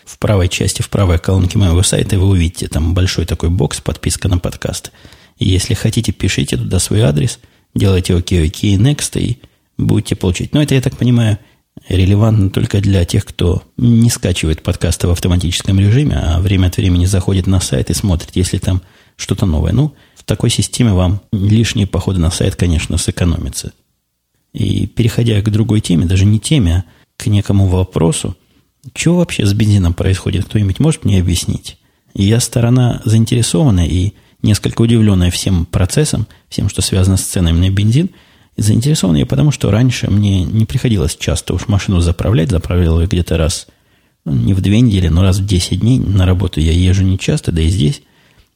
В 0.05 0.19
правой 0.19 0.49
части, 0.49 0.83
в 0.83 0.91
правой 0.91 1.19
колонке 1.19 1.59
моего 1.59 1.83
сайта 1.83 2.19
вы 2.19 2.29
увидите 2.29 2.67
там 2.69 2.95
большой 2.95 3.27
такой 3.27 3.49
бокс, 3.49 3.81
подписка 3.81 4.29
на 4.29 4.39
подкаст. 4.39 4.93
И 5.39 5.49
если 5.49 5.75
хотите, 5.75 6.13
пишите 6.13 6.57
туда 6.57 6.79
свой 6.79 7.03
адрес, 7.03 7.39
делайте 7.75 8.15
окей, 8.17 8.47
окей, 8.47 8.77
next, 8.77 9.21
и 9.21 9.41
будете 9.79 10.17
получить. 10.17 10.53
Но 10.53 10.63
это, 10.63 10.75
я 10.75 10.81
так 10.81 10.97
понимаю, 10.97 11.39
релевантно 11.89 12.51
только 12.51 12.81
для 12.81 13.05
тех, 13.05 13.25
кто 13.25 13.63
не 13.77 14.11
скачивает 14.11 14.63
подкасты 14.63 15.07
в 15.07 15.11
автоматическом 15.11 15.79
режиме, 15.79 16.17
а 16.17 16.41
время 16.41 16.67
от 16.67 16.77
времени 16.77 17.07
заходит 17.07 17.47
на 17.47 17.61
сайт 17.61 17.91
и 17.91 17.95
смотрит, 17.95 18.31
если 18.35 18.59
там 18.59 18.83
что-то 19.17 19.47
новое. 19.47 19.73
Ну, 19.73 19.95
такой 20.31 20.51
системе 20.51 20.93
вам 20.93 21.23
лишние 21.33 21.89
походы 21.89 22.21
на 22.21 22.31
сайт, 22.31 22.55
конечно, 22.55 22.97
сэкономятся. 22.99 23.73
И 24.53 24.87
переходя 24.87 25.43
к 25.43 25.51
другой 25.51 25.81
теме, 25.81 26.07
даже 26.07 26.25
не 26.25 26.39
теме, 26.39 26.77
а 26.77 26.85
к 27.17 27.27
некому 27.27 27.67
вопросу, 27.67 28.37
что 28.95 29.17
вообще 29.17 29.45
с 29.45 29.53
бензином 29.53 29.93
происходит, 29.93 30.45
кто-нибудь 30.45 30.79
может 30.79 31.05
мне 31.05 31.19
объяснить? 31.19 31.79
Я 32.15 32.39
сторона 32.39 33.03
заинтересованная 33.05 33.87
и 33.87 34.13
несколько 34.41 34.83
удивленная 34.83 35.33
всем 35.33 35.67
процессом, 35.67 36.29
всем, 36.49 36.69
что 36.69 36.81
связано 36.81 37.17
с 37.17 37.23
ценами 37.23 37.67
на 37.67 37.71
бензин. 37.73 38.11
Заинтересован 38.57 39.17
я 39.17 39.27
потому, 39.27 39.51
что 39.51 39.73
раньше 39.73 40.09
мне 40.13 40.45
не 40.45 40.65
приходилось 40.65 41.17
часто 41.17 41.55
уж 41.55 41.67
машину 41.67 42.01
заправлять, 42.01 42.51
заправлял 42.51 43.01
ее 43.01 43.09
где-то 43.09 43.37
раз, 43.37 43.67
ну, 44.25 44.33
не 44.33 44.55
в 44.55 44.61
две 44.61 44.81
недели, 44.81 45.09
но 45.09 45.23
раз 45.23 45.39
в 45.41 45.47
10 45.47 45.81
дней. 45.81 45.99
На 45.99 46.25
работу 46.25 46.61
я 46.61 46.71
езжу 46.71 47.03
не 47.03 47.19
часто, 47.19 47.51
да 47.51 47.63
и 47.63 47.69
здесь 47.69 48.03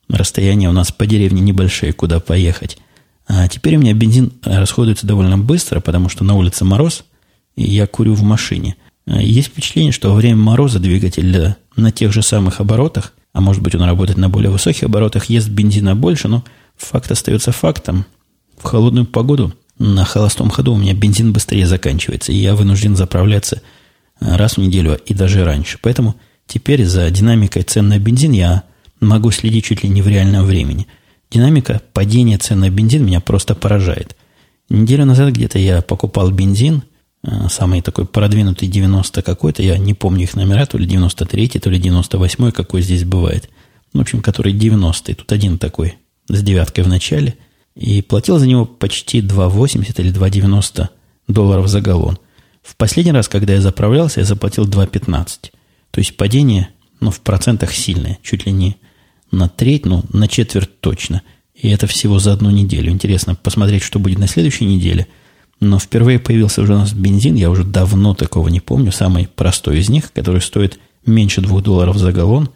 расстояние 0.08 0.68
у 0.68 0.73
нас 0.73 0.92
по 0.92 1.06
деревне 1.06 1.40
небольшие, 1.40 1.92
куда 1.92 2.20
поехать. 2.20 2.78
А 3.26 3.49
теперь 3.49 3.76
у 3.76 3.80
меня 3.80 3.94
бензин 3.94 4.32
расходуется 4.42 5.06
довольно 5.06 5.38
быстро, 5.38 5.80
потому 5.80 6.08
что 6.08 6.25
на 6.25 6.34
улице 6.34 6.64
мороз– 6.64 7.04
и 7.56 7.62
я 7.64 7.87
курю 7.87 8.14
в 8.14 8.23
машине. 8.23 8.76
А 9.06 9.20
есть 9.20 9.49
впечатление, 9.49 9.92
что 9.92 10.11
во 10.11 10.16
время 10.16 10.37
мороза 10.37 10.78
двигатель 10.78 11.56
на 11.76 11.92
тех 11.92 12.12
же 12.12 12.23
самых 12.23 12.61
оборотах, 12.61 13.12
а 13.32 13.40
может 13.40 13.62
быть 13.62 13.75
он 13.75 13.82
работает 13.82 14.18
на 14.18 14.28
более 14.28 14.50
высоких 14.50 14.84
оборотах, 14.84 15.26
ест 15.26 15.49
бензина 15.49 15.94
больше, 15.94 16.28
но 16.28 16.44
факт 16.76 17.11
остается 17.11 17.52
фактом. 17.52 18.06
В 18.56 18.64
холодную 18.64 19.06
погоду 19.06 19.52
на 19.78 20.04
холостом 20.04 20.50
ходу 20.50 20.75
у 20.75 20.78
меня 20.78 20.94
бензин 20.94 21.32
быстрее 21.32 21.66
заканчивается, 21.66 22.32
и 22.32 22.37
я 22.37 22.54
вынужден 22.54 22.96
заправляться 22.96 23.61
раз 24.20 24.54
в 24.54 24.58
неделю 24.58 24.99
и 25.04 25.12
даже 25.12 25.44
раньше. 25.44 25.78
Поэтому 25.82 26.14
теперь 26.46 26.84
за 26.84 27.11
динамикой 27.11 27.62
цен 27.62 27.88
на 27.88 27.99
бензин 27.99 28.32
я 28.32 28.62
могу 29.00 29.30
следить 29.30 29.64
чуть 29.64 29.82
ли 29.82 29.88
не 29.88 30.02
в 30.02 30.08
реальном 30.08 30.44
времени. 30.44 30.86
Динамика 31.30 31.82
падения 31.92 32.38
цен 32.38 32.60
на 32.60 32.70
бензин 32.70 33.04
меня 33.04 33.20
просто 33.20 33.54
поражает. 33.54 34.16
Неделю 34.68 35.04
назад 35.04 35.32
где-то 35.32 35.58
я 35.58 35.82
покупал 35.82 36.30
бензин– 36.30 36.82
Э, 37.26 37.48
самый 37.48 37.80
такой 37.80 38.06
продвинутый 38.06 38.68
90 38.68 39.22
какой-то, 39.22 39.62
я 39.62 39.78
не 39.78 39.94
помню 39.94 40.24
их 40.24 40.34
номера, 40.34 40.66
то 40.66 40.76
ли 40.76 40.86
93 40.86 41.48
то 41.48 41.70
ли 41.70 41.78
98 41.78 42.50
какой 42.52 42.82
здесь 42.82 43.04
бывает. 43.04 43.48
В 43.92 44.00
общем, 44.00 44.20
который 44.20 44.52
90 44.52 45.14
Тут 45.14 45.32
один 45.32 45.58
такой 45.58 45.96
с 46.28 46.42
девяткой 46.42 46.84
в 46.84 46.88
начале. 46.88 47.36
И 47.74 48.02
платил 48.02 48.38
за 48.38 48.46
него 48.46 48.66
почти 48.66 49.20
2,80 49.20 49.94
или 49.98 50.12
2,90 50.12 50.88
долларов 51.28 51.68
за 51.68 51.80
галлон. 51.80 52.18
В 52.62 52.76
последний 52.76 53.12
раз, 53.12 53.28
когда 53.28 53.54
я 53.54 53.60
заправлялся, 53.60 54.20
я 54.20 54.26
заплатил 54.26 54.66
2,15. 54.66 55.26
То 55.90 56.00
есть 56.00 56.16
падение, 56.16 56.68
ну, 57.00 57.10
в 57.10 57.20
процентах 57.20 57.72
сильное. 57.72 58.18
Чуть 58.22 58.46
ли 58.46 58.52
не 58.52 58.76
на 59.30 59.48
треть, 59.48 59.86
ну, 59.86 60.04
на 60.12 60.28
четверть 60.28 60.80
точно. 60.80 61.22
И 61.54 61.68
это 61.68 61.86
всего 61.86 62.18
за 62.18 62.32
одну 62.32 62.50
неделю. 62.50 62.90
Интересно 62.90 63.34
посмотреть, 63.34 63.82
что 63.82 63.98
будет 63.98 64.18
на 64.18 64.26
следующей 64.26 64.66
неделе– 64.66 65.06
но 65.60 65.78
впервые 65.78 66.18
появился 66.18 66.62
уже 66.62 66.74
у 66.74 66.78
нас 66.78 66.92
бензин, 66.92 67.34
я 67.34 67.50
уже 67.50 67.64
давно 67.64 68.14
такого 68.14 68.48
не 68.48 68.60
помню, 68.60 68.92
самый 68.92 69.28
простой 69.28 69.78
из 69.78 69.88
них, 69.88 70.12
который 70.12 70.40
стоит 70.40 70.78
меньше 71.06 71.40
2 71.40 71.60
долларов 71.60 71.96
за 71.96 72.12
галлон. 72.12 72.50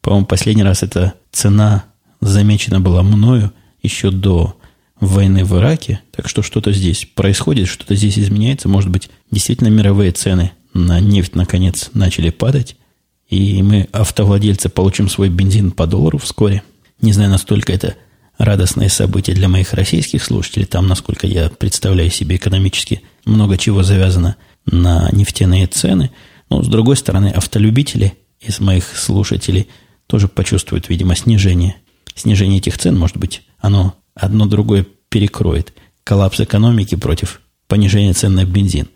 По-моему, 0.00 0.26
последний 0.26 0.62
раз 0.62 0.82
эта 0.82 1.14
цена 1.32 1.84
замечена 2.20 2.80
была 2.80 3.02
мною 3.02 3.52
еще 3.82 4.10
до 4.10 4.56
войны 5.00 5.44
в 5.44 5.56
Ираке, 5.58 6.00
так 6.10 6.28
что 6.28 6.42
что-то 6.42 6.72
здесь 6.72 7.06
происходит, 7.14 7.68
что-то 7.68 7.94
здесь 7.94 8.18
изменяется. 8.18 8.68
Может 8.68 8.90
быть, 8.90 9.10
действительно 9.30 9.68
мировые 9.68 10.12
цены 10.12 10.52
на 10.72 11.00
нефть 11.00 11.34
наконец 11.34 11.90
начали 11.94 12.30
падать, 12.30 12.76
и 13.28 13.62
мы, 13.62 13.88
автовладельцы, 13.92 14.68
получим 14.68 15.08
свой 15.08 15.28
бензин 15.28 15.72
по 15.72 15.86
доллару 15.86 16.18
вскоре. 16.18 16.62
Не 17.00 17.12
знаю, 17.12 17.30
настолько 17.30 17.72
это 17.72 17.96
радостное 18.38 18.88
событие 18.88 19.34
для 19.34 19.48
моих 19.48 19.72
российских 19.72 20.22
слушателей. 20.22 20.66
Там, 20.66 20.86
насколько 20.86 21.26
я 21.26 21.48
представляю 21.48 22.10
себе 22.10 22.36
экономически, 22.36 23.02
много 23.24 23.56
чего 23.56 23.82
завязано 23.82 24.36
на 24.66 25.08
нефтяные 25.12 25.66
цены. 25.66 26.10
Но, 26.50 26.62
с 26.62 26.68
другой 26.68 26.96
стороны, 26.96 27.28
автолюбители 27.28 28.14
из 28.40 28.60
моих 28.60 28.96
слушателей 28.96 29.68
тоже 30.06 30.28
почувствуют, 30.28 30.88
видимо, 30.88 31.16
снижение. 31.16 31.76
Снижение 32.14 32.58
этих 32.58 32.78
цен, 32.78 32.98
может 32.98 33.16
быть, 33.16 33.42
оно 33.58 33.94
одно 34.14 34.46
другое 34.46 34.86
перекроет. 35.08 35.72
Коллапс 36.04 36.40
экономики 36.40 36.94
против 36.94 37.40
понижения 37.66 38.12
цен 38.12 38.34
на 38.34 38.44
бензин. 38.44 38.88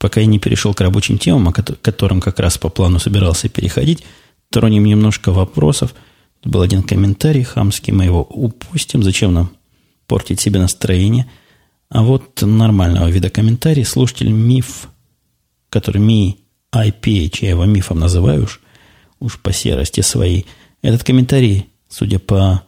Пока 0.00 0.20
я 0.20 0.26
не 0.26 0.40
перешел 0.40 0.74
к 0.74 0.80
рабочим 0.80 1.18
темам, 1.18 1.48
о 1.48 1.52
которым 1.52 2.20
как 2.20 2.40
раз 2.40 2.58
по 2.58 2.68
плану 2.68 2.98
собирался 2.98 3.48
переходить, 3.48 4.02
тронем 4.50 4.84
немножко 4.84 5.30
вопросов– 5.30 5.94
был 6.44 6.62
один 6.62 6.82
комментарий 6.82 7.42
хамский, 7.42 7.92
мы 7.92 8.04
его 8.04 8.22
упустим. 8.22 9.02
Зачем 9.02 9.34
нам 9.34 9.50
портить 10.06 10.40
себе 10.40 10.58
настроение? 10.58 11.30
А 11.88 12.02
вот 12.02 12.40
нормального 12.42 13.08
вида 13.08 13.30
комментарий 13.30 13.84
слушатель 13.84 14.30
миф, 14.30 14.88
который 15.68 16.00
ми 16.00 16.38
IPH, 16.72 17.38
я 17.42 17.50
его 17.50 17.64
мифом 17.64 17.98
называю 17.98 18.44
уж, 18.44 18.60
уж 19.18 19.38
по 19.38 19.52
серости 19.52 20.00
своей. 20.00 20.46
Этот 20.82 21.04
комментарий, 21.04 21.68
судя 21.88 22.18
по 22.18 22.62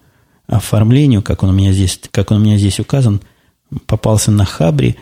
оформлению, 0.46 1.22
как 1.22 1.42
он 1.42 1.50
у 1.50 1.52
меня 1.52 1.72
здесь, 1.72 1.98
как 2.10 2.30
он 2.30 2.38
у 2.38 2.44
меня 2.44 2.58
здесь 2.58 2.78
указан, 2.78 3.22
попался 3.86 4.30
на 4.30 4.44
Хабре, 4.44 4.96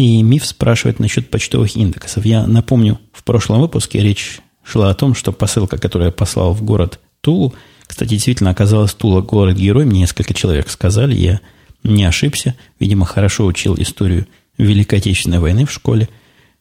и 0.00 0.22
миф 0.22 0.46
спрашивает 0.46 0.98
насчет 0.98 1.28
почтовых 1.28 1.76
индексов. 1.76 2.24
Я 2.24 2.46
напомню, 2.46 2.98
в 3.12 3.22
прошлом 3.22 3.60
выпуске 3.60 4.00
речь 4.00 4.40
шла 4.64 4.88
о 4.88 4.94
том, 4.94 5.14
что 5.14 5.30
посылка, 5.30 5.76
которую 5.76 6.06
я 6.06 6.12
послал 6.12 6.54
в 6.54 6.62
город 6.62 7.00
Тулу, 7.20 7.54
кстати, 7.86 8.08
действительно 8.08 8.48
оказалось 8.48 8.94
Тула 8.94 9.20
город-герой. 9.20 9.84
Мне 9.84 10.00
несколько 10.00 10.32
человек 10.32 10.70
сказали, 10.70 11.14
я 11.14 11.40
не 11.82 12.04
ошибся. 12.04 12.54
Видимо, 12.78 13.04
хорошо 13.04 13.44
учил 13.44 13.74
историю 13.76 14.26
Великой 14.56 15.00
Отечественной 15.00 15.38
войны 15.38 15.66
в 15.66 15.72
школе. 15.72 16.08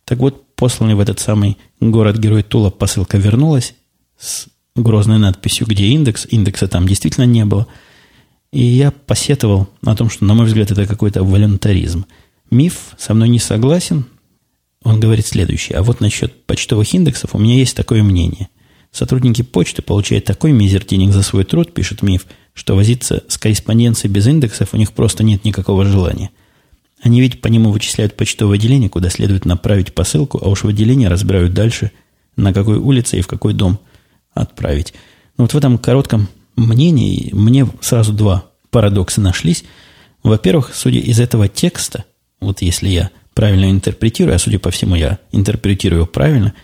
Так 0.03 0.19
вот, 0.19 0.55
посланный 0.55 0.95
в 0.95 0.99
этот 0.99 1.21
самый 1.21 1.57
город-герой 1.79 2.43
Тула 2.43 2.71
посылка 2.71 3.17
вернулась 3.17 3.73
с 4.17 4.47
грозной 4.75 5.17
надписью, 5.17 5.65
где 5.65 5.85
индекс. 5.85 6.27
Индекса 6.29 6.67
там 6.67 6.85
действительно 6.85 7.25
не 7.25 7.45
было. 7.45 7.67
И 8.51 8.61
я 8.61 8.91
посетовал 8.91 9.69
о 9.85 9.95
том, 9.95 10.09
что, 10.09 10.25
на 10.25 10.33
мой 10.33 10.45
взгляд, 10.45 10.71
это 10.71 10.85
какой-то 10.85 11.23
волюнтаризм. 11.23 12.05
Миф 12.51 12.95
со 12.97 13.13
мной 13.13 13.29
не 13.29 13.39
согласен. 13.39 14.05
Он 14.83 14.99
говорит 14.99 15.27
следующее. 15.27 15.77
А 15.77 15.83
вот 15.83 15.99
насчет 15.99 16.45
почтовых 16.45 16.93
индексов 16.93 17.35
у 17.35 17.39
меня 17.39 17.55
есть 17.55 17.75
такое 17.75 18.03
мнение– 18.03 18.49
Сотрудники 18.91 19.43
почты 19.43 19.81
получают 19.81 20.25
такой 20.25 20.51
мизер 20.51 20.83
денег 20.83 21.13
за 21.13 21.21
свой 21.21 21.43
труд, 21.43 21.73
пишет 21.73 22.01
Миф, 22.01 22.25
что 22.53 22.75
возиться 22.75 23.23
с 23.27 23.37
корреспонденцией 23.37 24.11
без 24.11 24.25
индексов 24.27 24.69
у 24.73 24.77
них 24.77 24.93
просто 24.93 25.23
нет 25.23 25.45
никакого 25.45 25.85
желания. 25.85 26.31
Они 27.01 27.21
ведь 27.21 27.39
по 27.39 27.47
нему 27.47 27.71
вычисляют 27.71 28.17
почтовое 28.17 28.55
отделение, 28.55 28.89
куда 28.89 29.09
следует 29.09 29.45
направить 29.45 29.93
посылку, 29.93 30.39
а 30.43 30.49
уж 30.49 30.63
в 30.63 30.67
отделение 30.67 31.07
разбирают 31.07 31.53
дальше, 31.53 31.91
на 32.35 32.51
какой 32.51 32.77
улице 32.77 33.19
и 33.19 33.21
в 33.21 33.27
какой 33.27 33.53
дом 33.53 33.79
отправить. 34.33 34.93
Но 35.37 35.43
вот 35.43 35.53
в 35.53 35.57
этом 35.57 35.77
коротком 35.77 36.27
мнении 36.55 37.29
мне 37.31 37.67
сразу 37.81 38.11
два 38.11 38.45
парадокса 38.71 39.21
нашлись. 39.21 39.63
Во-первых, 40.23 40.71
судя 40.73 40.99
из 40.99 41.19
этого 41.19 41.47
текста, 41.47 42.05
вот 42.39 42.61
если 42.61 42.89
я 42.89 43.11
правильно 43.33 43.69
интерпретирую, 43.69 44.35
а 44.35 44.39
судя 44.39 44.59
по 44.59 44.71
всему 44.71 44.95
я 44.95 45.19
интерпретирую 45.31 46.05
правильно– 46.07 46.53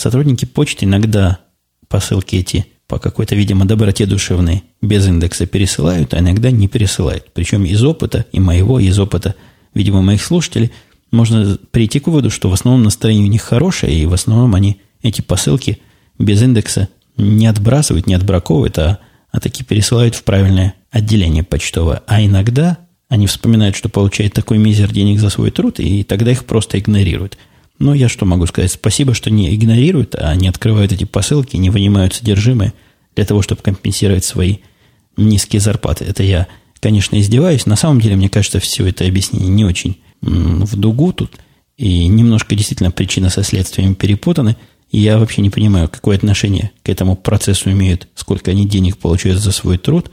Сотрудники 0.00 0.46
почты 0.46 0.86
иногда 0.86 1.40
посылки 1.88 2.36
эти 2.36 2.66
по 2.86 2.98
какой-то, 2.98 3.34
видимо, 3.34 3.66
доброте 3.66 4.06
душевной 4.06 4.64
без 4.80 5.06
индекса 5.06 5.44
пересылают, 5.44 6.14
а 6.14 6.20
иногда 6.20 6.50
не 6.50 6.68
пересылают. 6.68 7.26
Причем 7.34 7.66
из 7.66 7.84
опыта, 7.84 8.24
и 8.32 8.40
моего, 8.40 8.80
из 8.80 8.98
опыта, 8.98 9.34
видимо, 9.74 10.00
моих 10.00 10.22
слушателей, 10.22 10.72
можно 11.12 11.58
прийти 11.70 12.00
к 12.00 12.06
выводу, 12.06 12.30
что 12.30 12.48
в 12.48 12.54
основном 12.54 12.82
настроение 12.82 13.26
у 13.26 13.30
них 13.30 13.42
хорошее, 13.42 13.94
и 13.94 14.06
в 14.06 14.14
основном 14.14 14.54
они 14.54 14.80
эти 15.02 15.20
посылки 15.20 15.82
без 16.18 16.40
индекса 16.42 16.88
не 17.18 17.46
отбрасывают, 17.46 18.06
не 18.06 18.14
отбраковывают, 18.14 18.78
а, 18.78 19.00
а 19.30 19.38
таки 19.38 19.64
пересылают 19.64 20.14
в 20.14 20.24
правильное 20.24 20.74
отделение 20.90 21.42
почтовое. 21.42 22.02
А 22.06 22.24
иногда 22.24 22.78
они 23.10 23.26
вспоминают, 23.26 23.76
что 23.76 23.88
получают 23.88 24.32
такой 24.32 24.56
мизер 24.56 24.90
денег 24.90 25.18
за 25.18 25.30
свой 25.30 25.50
труд, 25.50 25.80
и 25.80 26.04
тогда 26.04 26.30
их 26.30 26.44
просто 26.46 26.78
игнорируют. 26.78 27.36
Но 27.80 27.92
я 27.92 28.08
что 28.08 28.24
могу 28.24 28.46
сказать? 28.46 28.70
Спасибо, 28.70 29.14
что 29.14 29.30
не 29.30 29.54
игнорируют, 29.54 30.14
а 30.14 30.34
не 30.36 30.46
открывают 30.46 30.92
эти 30.92 31.04
посылки, 31.04 31.56
не 31.56 31.70
вынимают 31.70 32.14
содержимое 32.14 32.72
для 33.16 33.24
того, 33.24 33.42
чтобы 33.42 33.62
компенсировать 33.62 34.24
свои 34.24 34.58
низкие 35.16 35.58
зарплаты. 35.58 36.04
Это 36.04 36.22
я, 36.22 36.46
конечно, 36.78 37.18
издеваюсь. 37.18 37.66
На 37.66 37.74
самом 37.74 38.00
деле, 38.00 38.14
мне 38.14 38.28
кажется, 38.28 38.60
все 38.60 38.86
это 38.86 39.04
объяснение 39.04 39.48
не 39.48 39.64
очень 39.64 39.98
в 40.22 40.76
дугу 40.76 41.12
тут. 41.12 41.32
И 41.76 42.06
немножко 42.06 42.54
действительно 42.54 42.92
причина 42.92 43.28
со 43.28 43.42
следствием 43.42 43.96
перепутаны. 43.96 44.56
И 44.92 44.98
я 44.98 45.18
вообще 45.18 45.42
не 45.42 45.50
понимаю, 45.50 45.88
какое 45.88 46.16
отношение 46.16 46.70
к 46.84 46.88
этому 46.88 47.16
процессу 47.16 47.72
имеют, 47.72 48.06
сколько 48.14 48.52
они 48.52 48.68
денег 48.68 48.98
получают 48.98 49.40
за 49.40 49.50
свой 49.50 49.78
труд. 49.78 50.12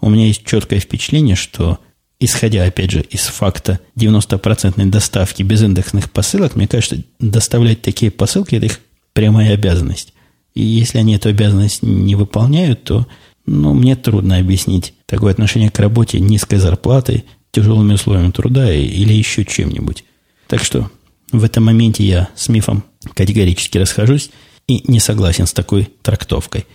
У 0.00 0.10
меня 0.10 0.26
есть 0.26 0.44
четкое 0.44 0.78
впечатление, 0.78 1.34
что 1.34 1.80
исходя, 2.20 2.64
опять 2.64 2.90
же, 2.90 3.00
из 3.02 3.22
факта 3.22 3.80
90% 3.96 4.84
доставки 4.86 5.42
безиндексных 5.42 6.10
посылок, 6.10 6.56
мне 6.56 6.66
кажется, 6.66 7.02
доставлять 7.18 7.82
такие 7.82 8.10
посылки– 8.10 8.54
это 8.56 8.66
их 8.66 8.80
прямая 9.12 9.54
обязанность. 9.54 10.12
И 10.54 10.62
если 10.62 10.98
они 10.98 11.16
эту 11.16 11.28
обязанность 11.28 11.82
не 11.82 12.14
выполняют, 12.14 12.84
то 12.84 13.06
ну, 13.44 13.74
мне 13.74 13.96
трудно 13.96 14.38
объяснить 14.38 14.94
такое 15.06 15.32
отношение 15.32 15.70
к 15.70 15.78
работе 15.78 16.18
низкой 16.18 16.56
зарплатой, 16.56 17.24
тяжелыми 17.52 17.94
условиями 17.94 18.30
труда 18.30 18.72
или 18.72 19.12
еще 19.12 19.44
чем-нибудь. 19.44 20.04
Так 20.46 20.62
что 20.64 20.90
в 21.32 21.44
этом 21.44 21.64
моменте 21.64 22.04
я 22.04 22.28
с 22.34 22.48
мифом 22.48 22.84
категорически 23.14 23.78
расхожусь 23.78 24.30
и 24.66 24.82
не 24.90 25.00
согласен 25.00 25.46
с 25.46 25.52
такой 25.52 25.90
трактовкой. 26.02 26.66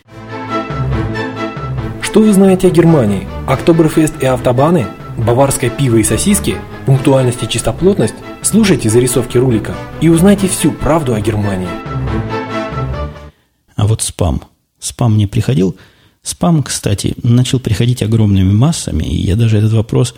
Что 2.01 2.21
вы 2.21 2.33
знаете 2.33 2.67
о 2.67 2.71
Германии? 2.71 3.27
Октоберфест 3.47 4.21
и 4.21 4.25
автобаны– 4.25 4.85
баварское 5.25 5.69
пиво 5.69 5.97
и 5.97 6.03
сосиски, 6.03 6.55
пунктуальность 6.85 7.43
и 7.43 7.47
чистоплотность, 7.47 8.15
слушайте 8.41 8.89
зарисовки 8.89 9.37
рулика 9.37 9.75
и 10.01 10.09
узнайте 10.09 10.47
всю 10.47 10.71
правду 10.71 11.13
о 11.13 11.21
Германии. 11.21 11.69
А 13.75 13.87
вот 13.87 14.01
спам. 14.01 14.43
Спам 14.79 15.17
не 15.17 15.27
приходил. 15.27 15.75
Спам, 16.23 16.63
кстати, 16.63 17.15
начал 17.23 17.59
приходить 17.59 18.03
огромными 18.03 18.51
массами, 18.51 19.03
и 19.03 19.15
я 19.15 19.35
даже 19.35 19.57
этот 19.57 19.73
вопрос 19.73 20.15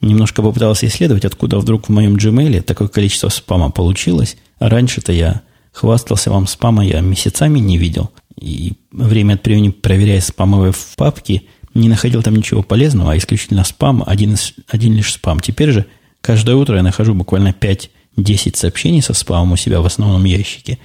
немножко 0.00 0.42
попытался 0.42 0.86
исследовать, 0.86 1.24
откуда 1.24 1.58
вдруг 1.58 1.88
в 1.88 1.92
моем 1.92 2.16
Gmail 2.16 2.62
такое 2.62 2.88
количество 2.88 3.28
спама 3.28 3.70
получилось. 3.70 4.36
А 4.58 4.68
раньше-то 4.68 5.12
я 5.12 5.42
хвастался 5.72 6.30
вам 6.30 6.46
спама, 6.46 6.84
я 6.84 7.00
месяцами 7.00 7.58
не 7.58 7.78
видел. 7.78 8.10
И 8.40 8.74
время 8.90 9.34
от 9.34 9.44
времени, 9.44 9.70
проверяя 9.70 10.20
спамовые 10.20 10.72
папки, 10.96 11.48
не 11.74 11.88
находил 11.88 12.22
там 12.22 12.36
ничего 12.36 12.62
полезного, 12.62 13.12
а 13.12 13.16
исключительно 13.16 13.64
спам, 13.64 14.02
один, 14.06 14.36
один 14.68 14.94
лишь 14.94 15.12
спам. 15.12 15.40
Теперь 15.40 15.72
же 15.72 15.86
каждое 16.20 16.56
утро 16.56 16.76
я 16.76 16.82
нахожу 16.82 17.14
буквально 17.14 17.54
5-10 17.58 18.56
сообщений 18.56 19.02
со 19.02 19.14
спамом 19.14 19.52
у 19.52 19.56
себя 19.56 19.80
в 19.80 19.86
основном 19.86 20.24
ящике, 20.24 20.78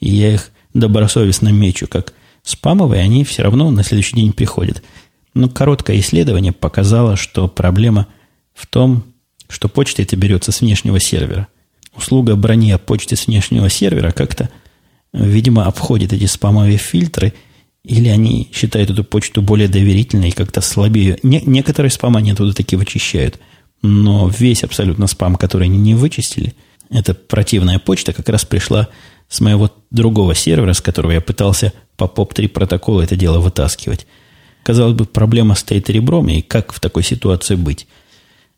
и 0.00 0.10
я 0.10 0.34
их 0.34 0.50
добросовестно 0.74 1.48
мечу 1.50 1.86
как 1.86 2.14
спамовые, 2.42 3.02
они 3.02 3.24
все 3.24 3.42
равно 3.42 3.70
на 3.70 3.84
следующий 3.84 4.16
день 4.16 4.32
приходят. 4.32 4.82
Но 5.34 5.48
короткое 5.48 5.98
исследование 6.00 6.52
показало, 6.52 7.16
что 7.16 7.48
проблема 7.48 8.06
в 8.54 8.66
том, 8.66 9.04
что 9.48 9.68
почта 9.68 10.02
это 10.02 10.16
берется 10.16 10.50
с 10.50 10.60
внешнего 10.60 10.98
сервера. 10.98 11.46
Услуга 11.94 12.36
брони 12.36 12.72
о 12.72 12.78
почте 12.78 13.16
с 13.16 13.26
внешнего 13.26 13.68
сервера 13.68 14.12
как-то, 14.12 14.50
видимо, 15.12 15.66
обходит 15.66 16.12
эти 16.12 16.26
спамовые 16.26 16.78
фильтры– 16.78 17.32
или 17.84 18.08
они 18.08 18.48
считают 18.52 18.90
эту 18.90 19.04
почту 19.04 19.42
более 19.42 19.68
доверительной 19.68 20.28
и 20.28 20.32
как-то 20.32 20.60
слабее. 20.60 21.18
Не, 21.22 21.42
некоторые 21.44 21.90
спам 21.90 22.16
они 22.16 22.30
оттуда 22.30 22.54
таки 22.54 22.76
вычищают. 22.76 23.40
Но 23.82 24.28
весь 24.28 24.62
абсолютно 24.62 25.08
спам, 25.08 25.34
который 25.34 25.64
они 25.64 25.78
не 25.78 25.94
вычистили, 25.94 26.54
эта 26.90 27.14
противная 27.14 27.80
почта 27.80 28.12
как 28.12 28.28
раз 28.28 28.44
пришла 28.44 28.88
с 29.28 29.40
моего 29.40 29.72
другого 29.90 30.34
сервера, 30.34 30.72
с 30.72 30.80
которого 30.80 31.10
я 31.10 31.20
пытался 31.20 31.72
по 31.96 32.04
POP3 32.04 32.48
протокола 32.48 33.02
это 33.02 33.16
дело 33.16 33.40
вытаскивать. 33.40 34.06
Казалось 34.62 34.94
бы, 34.94 35.04
проблема 35.04 35.56
стоит 35.56 35.90
ребром, 35.90 36.28
и 36.28 36.42
как 36.42 36.72
в 36.72 36.78
такой 36.78 37.02
ситуации 37.02 37.56
быть? 37.56 37.88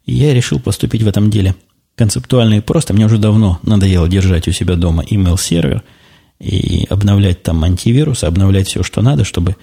Я 0.05 0.35
решил 0.35 0.61
поступить 0.61 1.03
в 1.03 1.09
этом 1.09 1.31
деле 1.31 1.55
концептуально 1.97 2.55
и 2.55 2.61
просто. 2.61 2.93
Мне 2.93 3.07
уже 3.07 3.17
давно 3.17 3.59
надоело 3.63 4.07
держать 4.07 4.49
у 4.49 4.53
себя 4.53 4.75
дома 4.75 5.03
email-сервер– 5.05 5.83
и 6.41 6.87
обновлять 6.91 7.43
там 7.43 7.63
антивирус, 7.65 8.25
обновлять 8.25 8.69
все, 8.69 8.83
что 8.83 9.03
надо, 9.03 9.25
чтобы 9.25 9.57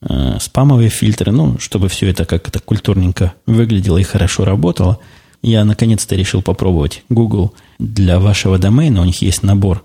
э, 0.00 0.38
спамовые 0.40 0.88
фильтры, 0.88 1.32
ну, 1.32 1.58
чтобы 1.58 1.88
все 1.88 2.08
это 2.10 2.24
как-то 2.24 2.60
культурненько 2.60 3.34
выглядело 3.46 3.98
и 3.98 4.04
хорошо 4.04 4.44
работало. 4.44 4.98
Я 5.42 5.64
наконец-то 5.64 6.14
решил 6.14 6.42
попробовать 6.42 7.02
Google 7.08 7.52
для 7.78 8.20
вашего 8.20 8.58
домена. 8.58 9.02
У 9.02 9.04
них 9.04 9.22
есть 9.22 9.42
набор 9.42 9.84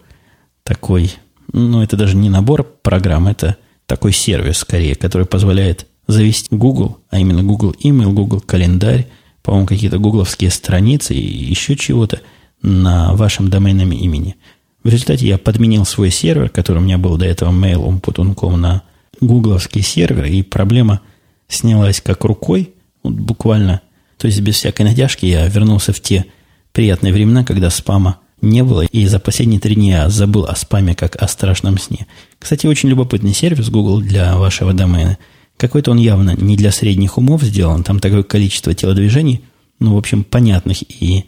такой, 0.63 1.13
ну, 1.51 1.81
это 1.81 1.97
даже 1.97 2.15
не 2.15 2.29
набор 2.29 2.63
программ, 2.63 3.27
это 3.27 3.57
такой 3.87 4.13
сервис 4.13 4.57
скорее, 4.59 4.95
который 4.95 5.25
позволяет 5.25 5.87
завести 6.07 6.55
Google, 6.55 6.99
а 7.09 7.19
именно 7.19 7.43
Google 7.43 7.75
Email, 7.83 8.11
Google 8.11 8.41
календарь, 8.41 9.07
по-моему, 9.41 9.67
какие-то 9.67 9.97
гугловские 9.97 10.51
страницы 10.51 11.13
и 11.15 11.19
еще 11.19 11.75
чего-то 11.75 12.21
на 12.61 13.13
вашем 13.13 13.49
доменном 13.49 13.91
имени– 13.91 14.35
в 14.87 14.89
результате 14.89 15.27
я 15.27 15.37
подменил 15.37 15.83
свой 15.83 16.09
сервер, 16.11 16.47
который 16.47 16.77
у 16.77 16.81
меня 16.81 16.97
был 16.97 17.17
до 17.17 17.25
этого 17.25 17.51
mail.com 17.51 18.61
на 18.61 18.83
гугловский 19.19 19.81
сервер, 19.81 20.23
и 20.27 20.43
проблема 20.43 21.01
снялась 21.49 21.99
как 21.99 22.23
рукой, 22.23 22.73
вот 23.03 23.13
буквально, 23.13 23.81
то 24.17 24.27
есть 24.27 24.39
без 24.39 24.55
всякой 24.55 24.83
натяжки 24.83 25.25
я 25.25 25.45
вернулся 25.47 25.91
в 25.91 25.99
те 25.99 26.25
приятные 26.71 27.11
времена, 27.11 27.43
когда 27.43 27.69
спама 27.69 28.19
не 28.41 28.63
было, 28.63 28.85
и 28.85 29.05
за 29.07 29.19
последние 29.19 29.59
три 29.59 29.75
дня 29.75 30.07
забыл 30.07 30.45
о 30.45 30.55
спаме 30.55 30.95
как 30.95 31.21
о 31.21 31.27
страшном 31.27 31.77
сне. 31.77 32.07
Кстати, 32.39 32.65
очень 32.65 32.87
любопытный 32.87 33.33
сервис 33.33 33.69
Google 33.69 33.99
для 33.99 34.37
вашего 34.37 34.71
домена. 34.71 35.17
Какой-то 35.57 35.91
он 35.91 35.97
явно 35.97 36.33
не 36.37 36.55
для 36.55 36.71
средних 36.71 37.17
умов 37.17 37.41
сделан, 37.41 37.83
там 37.83 37.99
такое 37.99 38.23
количество 38.23 38.73
телодвижений, 38.73 39.43
ну, 39.79 39.95
в 39.95 39.97
общем, 39.97 40.23
понятных 40.23 40.81
и 40.81 41.25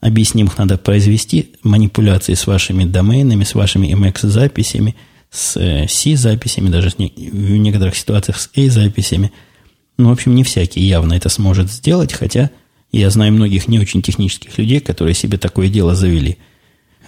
объяснимых 0.00 0.58
надо 0.58 0.78
произвести, 0.78 1.52
манипуляции 1.62 2.34
с 2.34 2.46
вашими 2.46 2.84
доменами, 2.84 3.44
с 3.44 3.54
вашими 3.54 3.92
MX-записями, 3.92 4.94
с 5.30 5.56
э, 5.56 5.86
C-записями, 5.88 6.68
даже 6.68 6.90
в 6.90 6.98
некоторых 6.98 7.96
ситуациях 7.96 8.38
с 8.38 8.50
A-записями. 8.56 9.32
Ну, 9.98 10.10
в 10.10 10.12
общем, 10.12 10.34
не 10.34 10.44
всякий 10.44 10.80
явно 10.80 11.14
это 11.14 11.28
сможет 11.28 11.70
сделать, 11.70 12.12
хотя 12.12 12.50
я 12.92 13.10
знаю 13.10 13.32
многих 13.32 13.68
не 13.68 13.78
очень 13.78 14.02
технических 14.02 14.56
людей, 14.58 14.80
которые 14.80 15.14
себе 15.14 15.38
такое 15.38 15.68
дело 15.68 15.94
завели. 15.94 16.38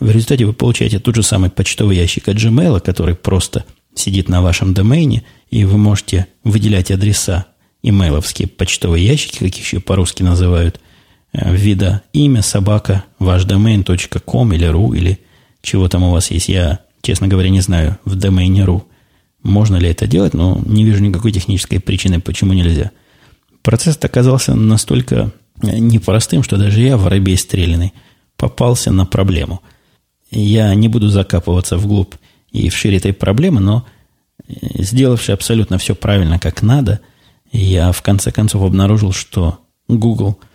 В 0.01 0.11
результате 0.11 0.47
вы 0.47 0.53
получаете 0.53 0.99
тот 0.99 1.15
же 1.15 1.23
самый 1.23 1.51
почтовый 1.51 1.97
ящик 1.97 2.29
от 2.29 2.37
Gmail, 2.37 2.81
который 2.81 3.15
просто 3.15 3.65
сидит 3.95 4.29
на 4.29 4.43
вашем 4.43 4.75
домене, 4.75 5.25
и 5.51 5.65
вы 5.65 5.77
можете 5.77 6.27
выделять 6.45 6.91
адреса 6.91 7.47
имейловские 7.83 8.49
почтовые 8.49 9.05
ящики, 9.05 9.39
как 9.39 9.49
их 9.49 9.59
еще 9.59 9.81
по-русски 9.81 10.23
называют– 10.23 10.81
вида 11.33 12.03
имя, 12.13 12.43
собака, 12.43 13.05
ваш 13.19 13.45
домен, 13.45 13.85
.com 13.85 14.53
или 14.53 14.69
.ru, 14.69 14.97
или 14.97 15.21
чего 15.63 15.89
там 15.89 16.05
у 16.05 16.13
вас 16.13 16.31
есть. 16.31 16.49
Я, 16.49 16.81
честно 17.03 17.29
говоря, 17.29 17.51
не 17.51 17.61
знаю 17.61 17.99
в 18.05 18.15
домене 18.15 18.63
.ru, 18.63 18.83
можно 19.43 19.77
ли 19.77 19.89
это 19.89 20.07
делать, 20.07 20.35
но 20.35 20.61
не 20.65 20.85
вижу 20.85 21.03
никакой 21.03 21.33
технической 21.33 21.81
причины, 21.81 22.21
почему 22.21 22.53
нельзя. 22.53 22.91
Процесс 23.63 23.99
оказался 24.03 24.55
настолько 24.55 25.31
э, 25.63 25.79
непростым, 25.79 26.43
что 26.43 26.57
даже 26.57 26.81
я, 26.81 26.97
воробей 26.97 27.37
стрелянный, 27.37 27.93
попался 28.37 28.91
на 28.91 29.05
проблему. 29.05 29.63
Я 30.31 30.75
не 30.75 30.89
буду 30.89 31.09
закапываться 31.09 31.77
вглубь 31.77 32.15
и 32.51 32.69
вширь 32.69 32.97
этой 32.97 33.13
проблемы, 33.13 33.61
но 33.61 33.87
э, 34.49 34.83
сделавший 34.83 35.35
абсолютно 35.35 35.79
все 35.79 35.95
правильно, 35.95 36.39
как 36.39 36.63
надо, 36.63 37.01
я 37.53 37.93
в 37.93 38.03
конце 38.03 38.33
концов 38.33 38.63
обнаружил, 38.63 39.13
что 39.13 39.61
Google– 39.89 40.39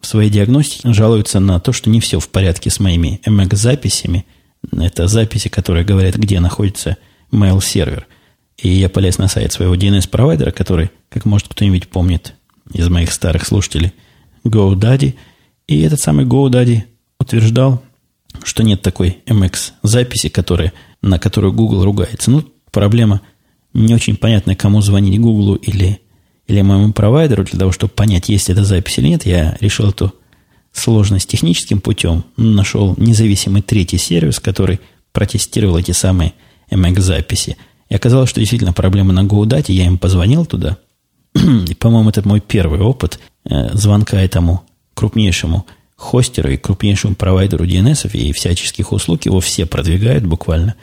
в 0.00 0.06
своей 0.06 0.30
диагностике 0.30 0.92
жалуются 0.92 1.40
на 1.40 1.60
то, 1.60 1.72
что 1.72 1.90
не 1.90 2.00
все 2.00 2.20
в 2.20 2.28
порядке 2.28 2.70
с 2.70 2.80
моими 2.80 3.20
MX-записями. 3.26 4.26
Это 4.72 5.08
записи, 5.08 5.48
которые 5.48 5.84
говорят, 5.84 6.16
где 6.16 6.40
находится 6.40 6.96
mail-сервер. 7.32 8.06
И 8.58 8.68
я 8.68 8.88
полез 8.88 9.18
на 9.18 9.28
сайт 9.28 9.52
своего 9.52 9.74
DNS-провайдера, 9.74 10.50
который, 10.50 10.90
как 11.08 11.24
может 11.24 11.48
кто-нибудь 11.48 11.88
помнит 11.88 12.34
из 12.72 12.88
моих 12.88 13.12
старых 13.12 13.46
слушателей, 13.46 13.92
GoDaddy. 14.44 15.14
И 15.68 15.80
этот 15.82 16.00
самый 16.00 16.24
GoDaddy 16.24 16.82
утверждал, 17.20 17.82
что 18.42 18.62
нет 18.62 18.82
такой 18.82 19.18
MX-записи, 19.26 20.28
которая, 20.28 20.72
на 21.02 21.18
которую 21.18 21.52
Google 21.52 21.84
ругается. 21.84 22.30
Ну, 22.30 22.44
проблема 22.72 23.20
не 23.74 23.94
очень 23.94 24.16
понятно, 24.16 24.54
кому 24.54 24.80
звонить 24.80 25.20
Гуглу 25.20 25.54
или, 25.54 26.00
или 26.48 26.62
моему 26.62 26.92
провайдеру, 26.92 27.44
для 27.44 27.58
того, 27.58 27.72
чтобы 27.72 27.92
понять, 27.92 28.30
есть 28.30 28.48
эта 28.48 28.64
запись 28.64 28.98
или 28.98 29.08
нет, 29.08 29.26
я 29.26 29.56
решил 29.60 29.90
эту 29.90 30.14
сложность 30.72 31.28
техническим 31.28 31.80
путем. 31.80 32.24
Нашел 32.36 32.94
независимый 32.96 33.62
третий 33.62 33.98
сервис, 33.98 34.40
который 34.40 34.80
протестировал 35.12 35.78
эти 35.78 35.92
самые 35.92 36.32
MX-записи. 36.70 37.56
И 37.90 37.94
оказалось, 37.94 38.30
что 38.30 38.40
действительно 38.40 38.72
проблема 38.72 39.12
на 39.12 39.24
GoDaddy. 39.24 39.72
Я 39.72 39.86
им 39.86 39.98
позвонил 39.98 40.46
туда. 40.46 40.78
И, 41.34 41.74
по-моему, 41.74 42.08
это 42.10 42.26
мой 42.26 42.40
первый 42.40 42.80
опыт 42.80 43.20
э, 43.44 43.74
звонка 43.74 44.20
этому 44.20 44.62
крупнейшему 44.94 45.66
хостеру 45.96 46.50
и 46.50 46.56
крупнейшему 46.56 47.14
провайдеру 47.14 47.66
DNS 47.66 48.10
и 48.12 48.32
всяческих 48.32 48.92
услуг. 48.92 49.26
Его 49.26 49.40
все 49.40 49.66
продвигают 49.66 50.24
буквально. 50.24 50.76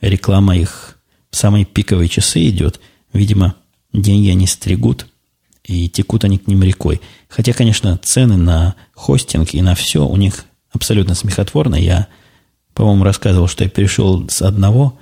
Реклама 0.00 0.56
их 0.56 0.98
в 1.30 1.36
самые 1.36 1.64
пиковые 1.64 2.08
часы 2.08 2.48
идет. 2.48 2.80
Видимо, 3.12 3.56
деньги 3.92 4.30
они 4.30 4.46
стригут, 4.46 5.06
и 5.64 5.88
текут 5.88 6.24
они 6.24 6.38
к 6.38 6.46
ним 6.46 6.62
рекой. 6.62 7.00
Хотя, 7.28 7.52
конечно, 7.52 7.98
цены 7.98 8.36
на 8.36 8.74
хостинг 8.94 9.54
и 9.54 9.62
на 9.62 9.74
все 9.74 10.06
у 10.06 10.16
них 10.16 10.44
абсолютно 10.72 11.14
смехотворны. 11.14 11.76
Я, 11.76 12.08
по-моему, 12.74 13.04
рассказывал, 13.04 13.46
что 13.46 13.64
я 13.64 13.70
перешел 13.70 14.28
с 14.28 14.42
одного 14.42 14.98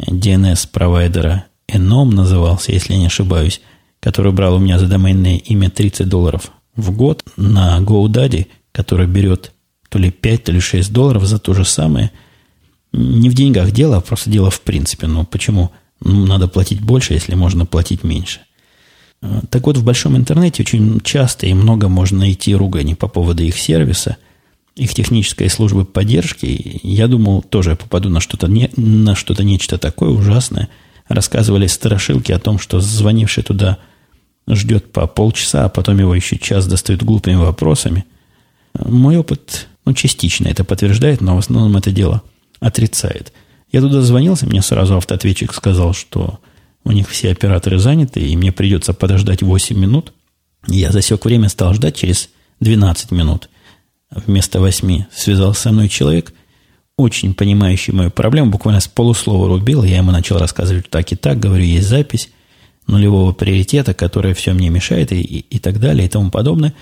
DNS-провайдера, 0.00 1.44
Enom 1.68 2.14
назывался, 2.14 2.72
если 2.72 2.94
я 2.94 2.98
не 2.98 3.06
ошибаюсь, 3.06 3.60
который 4.00 4.32
брал 4.32 4.54
у 4.54 4.58
меня 4.58 4.78
за 4.78 4.86
доменное 4.86 5.36
имя 5.36 5.68
30 5.70 6.08
долларов 6.08 6.50
в 6.76 6.92
год, 6.92 7.24
на 7.36 7.78
GoDaddy, 7.80 8.46
который 8.72 9.06
берет 9.06 9.52
то 9.90 9.98
ли 9.98 10.10
5, 10.10 10.44
то 10.44 10.52
ли 10.52 10.60
6 10.60 10.92
долларов 10.92 11.24
за 11.24 11.38
то 11.38 11.52
же 11.54 11.64
самое. 11.64 12.10
Не 12.92 13.28
в 13.28 13.34
деньгах 13.34 13.70
дело, 13.72 13.98
а 13.98 14.00
просто 14.00 14.30
дело 14.30 14.50
в 14.50 14.60
принципе. 14.62 15.06
Но 15.06 15.24
почему 15.24 15.72
надо 16.00 16.48
платить 16.48 16.80
больше, 16.80 17.14
если 17.14 17.34
можно 17.34 17.66
платить 17.66 18.04
меньше? 18.04 18.40
Так 19.50 19.66
вот, 19.66 19.76
в 19.76 19.84
большом 19.84 20.16
интернете 20.16 20.62
очень 20.62 21.00
часто 21.00 21.46
и 21.46 21.54
много 21.54 21.88
можно 21.88 22.20
найти 22.20 22.54
ругани 22.54 22.94
по 22.94 23.08
поводу 23.08 23.42
их 23.42 23.58
сервиса, 23.58 24.16
их 24.76 24.94
технической 24.94 25.48
службы 25.50 25.84
поддержки. 25.84 26.80
Я 26.84 27.08
думал, 27.08 27.42
тоже 27.42 27.74
попаду 27.74 28.08
на 28.10 28.20
что-то, 28.20 28.46
не, 28.46 28.70
на 28.76 29.16
что-то 29.16 29.42
нечто 29.42 29.76
такое 29.76 30.10
ужасное. 30.10 30.68
Рассказывали 31.08 31.66
страшилки 31.66 32.30
о 32.30 32.38
том, 32.38 32.58
что 32.60 32.80
звонивший 32.80 33.42
туда 33.42 33.78
ждет 34.48 34.92
по 34.92 35.06
полчаса, 35.06 35.64
а 35.64 35.68
потом 35.68 35.98
его 35.98 36.14
еще 36.14 36.38
час 36.38 36.66
достают 36.66 37.02
глупыми 37.02 37.36
вопросами. 37.36 38.04
Мой 38.78 39.16
опыт, 39.16 39.66
ну, 39.84 39.94
частично 39.94 40.46
это 40.46 40.62
подтверждает, 40.62 41.20
но 41.20 41.34
в 41.34 41.38
основном 41.38 41.76
это 41.76 41.90
дело 41.90 42.22
отрицает. 42.60 43.32
Я 43.70 43.80
туда 43.80 44.00
звонился, 44.00 44.46
мне 44.46 44.62
сразу 44.62 44.96
автоответчик 44.96 45.52
сказал, 45.52 45.92
что 45.92 46.40
у 46.84 46.92
них 46.92 47.08
все 47.08 47.30
операторы 47.30 47.78
заняты, 47.78 48.20
и 48.20 48.36
мне 48.36 48.50
придется 48.50 48.94
подождать 48.94 49.42
8 49.42 49.78
минут. 49.78 50.12
Я 50.66 50.90
засек 50.90 51.24
время, 51.24 51.48
стал 51.48 51.74
ждать 51.74 51.96
через 51.96 52.30
12 52.60 53.10
минут. 53.10 53.50
Вместо 54.10 54.60
8 54.60 55.04
связался 55.12 55.62
со 55.62 55.72
мной 55.72 55.88
человек, 55.88 56.32
очень 56.96 57.34
понимающий 57.34 57.92
мою 57.92 58.10
проблему, 58.10 58.50
буквально 58.50 58.80
с 58.80 58.88
полуслова 58.88 59.48
рубил. 59.48 59.84
Я 59.84 59.98
ему 59.98 60.10
начал 60.10 60.38
рассказывать 60.38 60.88
так 60.88 61.12
и 61.12 61.16
так, 61.16 61.38
говорю, 61.38 61.62
есть 61.62 61.88
запись 61.88 62.30
нулевого 62.86 63.32
приоритета, 63.32 63.92
которая 63.92 64.34
все 64.34 64.52
мне 64.54 64.70
мешает, 64.70 65.12
и, 65.12 65.20
и, 65.20 65.38
и 65.40 65.58
так 65.58 65.78
далее, 65.78 66.06
и 66.06 66.08
тому 66.08 66.30
подобное. 66.30 66.74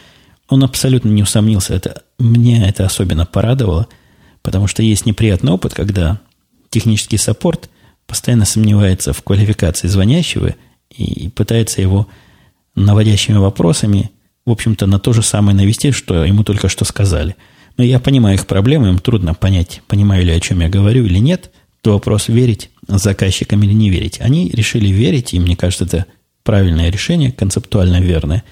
Он 0.49 0.63
абсолютно 0.63 1.09
не 1.09 1.23
усомнился. 1.23 1.75
Это, 1.75 2.03
мне 2.19 2.67
это 2.67 2.87
особенно 2.87 3.27
порадовало, 3.27 3.89
потому 4.43 4.69
что 4.69 4.85
есть 4.85 5.05
неприятный 5.05 5.53
опыт, 5.53 5.75
когда 5.75 6.21
технический 6.77 7.19
саппорт– 7.19 7.71
постоянно 8.07 8.45
сомневается 8.45 9.13
в 9.13 9.23
квалификации 9.23 9.89
звонящего 9.89 10.55
и 10.91 11.29
пытается 11.29 11.81
его 11.81 12.07
наводящими 12.75 13.37
вопросами, 13.37 14.11
в 14.45 14.51
общем-то, 14.51 14.87
на 14.87 14.99
то 14.99 15.13
же 15.13 15.23
самое 15.23 15.57
навести, 15.57 15.91
что 15.91 16.25
ему 16.25 16.45
только 16.45 16.69
что 16.69 16.85
сказали. 16.85 17.37
Но 17.77 17.85
я 17.85 18.01
понимаю 18.01 18.37
их 18.37 18.47
проблемы, 18.47 18.89
им 18.89 18.99
трудно 18.99 19.35
понять, 19.35 19.83
понимаю 19.87 20.25
ли, 20.25 20.33
о 20.33 20.41
чем 20.41 20.61
я 20.61 20.69
говорю 20.69 21.05
или 21.05 21.19
нет, 21.19 21.51
то 21.83 21.93
вопрос 21.93 22.29
верить 22.29 22.71
заказчикам 22.87 23.63
или 23.63 23.73
не 23.73 23.91
верить. 23.91 24.21
Они 24.21 24.49
решили 24.51 24.89
верить, 24.89 25.35
и 25.35 25.41
мне 25.41 25.57
кажется, 25.57 25.85
это 25.85 26.07
правильное 26.43 26.91
решение, 26.91 27.33
концептуально 27.33 28.01
верное. 28.01 28.45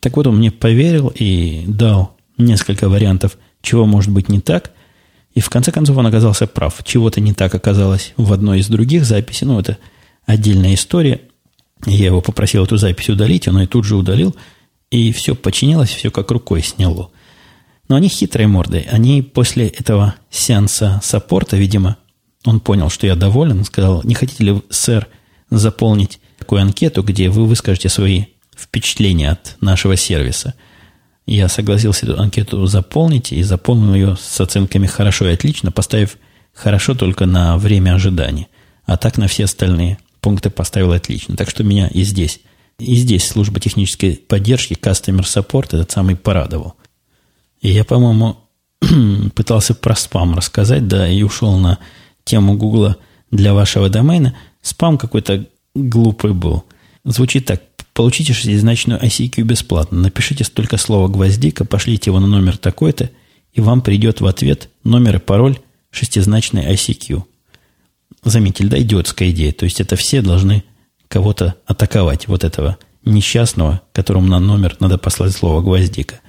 Так 0.00 0.16
вот, 0.16 0.26
он 0.26 0.38
мне 0.38 0.50
поверил 0.50 1.12
и 1.14 1.64
дал 1.66 2.16
несколько 2.38 2.88
вариантов, 2.88 3.36
чего 3.60 3.86
может 3.86 4.10
быть 4.10 4.28
не 4.28 4.40
так– 4.40 4.72
и 5.34 5.40
в 5.40 5.48
конце 5.50 5.72
концов 5.72 5.96
он 5.96 6.06
оказался 6.06 6.46
прав. 6.46 6.80
Чего-то 6.84 7.20
не 7.20 7.32
так 7.32 7.54
оказалось 7.54 8.12
в 8.16 8.32
одной 8.32 8.60
из 8.60 8.68
других 8.68 9.04
записей. 9.04 9.46
Ну, 9.46 9.58
это 9.58 9.78
отдельная 10.26 10.74
история. 10.74 11.22
Я 11.86 12.06
его 12.06 12.20
попросил 12.20 12.64
эту 12.64 12.76
запись 12.76 13.08
удалить, 13.08 13.48
он 13.48 13.58
ее 13.60 13.66
тут 13.66 13.84
же 13.84 13.96
удалил. 13.96 14.36
И 14.90 15.10
все 15.12 15.34
починилось, 15.34 15.90
все 15.90 16.10
как 16.10 16.30
рукой 16.30 16.62
сняло. 16.62 17.10
Но 17.88 17.96
они 17.96 18.08
хитрые 18.08 18.46
морды. 18.46 18.86
Они 18.90 19.22
после 19.22 19.68
этого 19.68 20.14
сеанса 20.30 21.00
саппорта, 21.02 21.56
видимо, 21.56 21.96
он 22.44 22.60
понял, 22.60 22.90
что 22.90 23.06
я 23.06 23.14
доволен, 23.14 23.64
сказал, 23.64 24.02
не 24.04 24.14
хотите 24.14 24.44
ли, 24.44 24.62
сэр, 24.68 25.08
заполнить 25.50 26.20
такую 26.38 26.60
анкету, 26.60 27.02
где 27.02 27.30
вы 27.30 27.46
выскажете 27.46 27.88
свои 27.88 28.24
впечатления 28.56 29.30
от 29.30 29.56
нашего 29.60 29.96
сервиса– 29.96 30.54
я 31.26 31.48
согласился 31.48 32.06
эту 32.06 32.20
анкету 32.20 32.66
заполнить 32.66 33.32
и 33.32 33.42
заполнил 33.42 33.94
ее 33.94 34.16
с 34.20 34.40
оценками 34.40 34.86
«хорошо» 34.86 35.28
и 35.28 35.32
«отлично», 35.32 35.70
поставив 35.70 36.16
«хорошо» 36.52 36.94
только 36.94 37.26
на 37.26 37.56
время 37.58 37.94
ожидания. 37.94 38.48
А 38.84 38.96
так 38.96 39.18
на 39.18 39.28
все 39.28 39.44
остальные 39.44 39.98
пункты 40.20 40.50
поставил 40.50 40.92
«отлично». 40.92 41.36
Так 41.36 41.48
что 41.48 41.62
меня 41.62 41.88
и 41.88 42.02
здесь, 42.02 42.40
и 42.78 42.96
здесь 42.96 43.26
служба 43.26 43.60
технической 43.60 44.16
поддержки, 44.16 44.74
Customer 44.74 45.22
Support, 45.22 45.66
этот 45.76 45.90
самый 45.92 46.16
порадовал. 46.16 46.74
И 47.60 47.70
я, 47.70 47.84
по-моему, 47.84 48.38
пытался 49.34 49.74
про 49.74 49.94
спам 49.94 50.34
рассказать, 50.34 50.88
да, 50.88 51.08
и 51.08 51.22
ушел 51.22 51.56
на 51.56 51.78
тему 52.24 52.56
Гугла 52.56 52.96
для 53.30 53.54
вашего 53.54 53.88
домена. 53.88 54.36
Спам 54.60 54.98
какой-то 54.98 55.46
глупый 55.74 56.32
был. 56.32 56.64
Звучит 57.04 57.46
так. 57.46 57.62
Получите 57.92 58.32
шестизначную 58.32 59.00
ICQ 59.00 59.42
бесплатно. 59.42 59.98
Напишите 59.98 60.44
столько 60.44 60.78
слова 60.78 61.08
«гвоздика», 61.08 61.64
пошлите 61.64 62.10
его 62.10 62.20
на 62.20 62.26
номер 62.26 62.56
такой-то, 62.56 63.10
и 63.52 63.60
вам 63.60 63.82
придет 63.82 64.20
в 64.20 64.26
ответ 64.26 64.70
номер 64.82 65.16
и 65.16 65.18
пароль 65.18 65.58
шестизначной 65.90 66.72
ICQ. 66.72 67.22
Заметьте, 68.24 68.64
да, 68.64 68.80
идиотская 68.80 69.30
идея. 69.30 69.52
То 69.52 69.64
есть 69.64 69.80
это 69.80 69.96
все 69.96 70.22
должны 70.22 70.64
кого-то 71.08 71.56
атаковать, 71.66 72.28
вот 72.28 72.44
этого 72.44 72.78
несчастного, 73.04 73.82
которому 73.92 74.28
на 74.28 74.38
номер 74.38 74.76
надо 74.80 74.96
послать 74.96 75.32
слово 75.32 75.60
«гвоздика». 75.60 76.20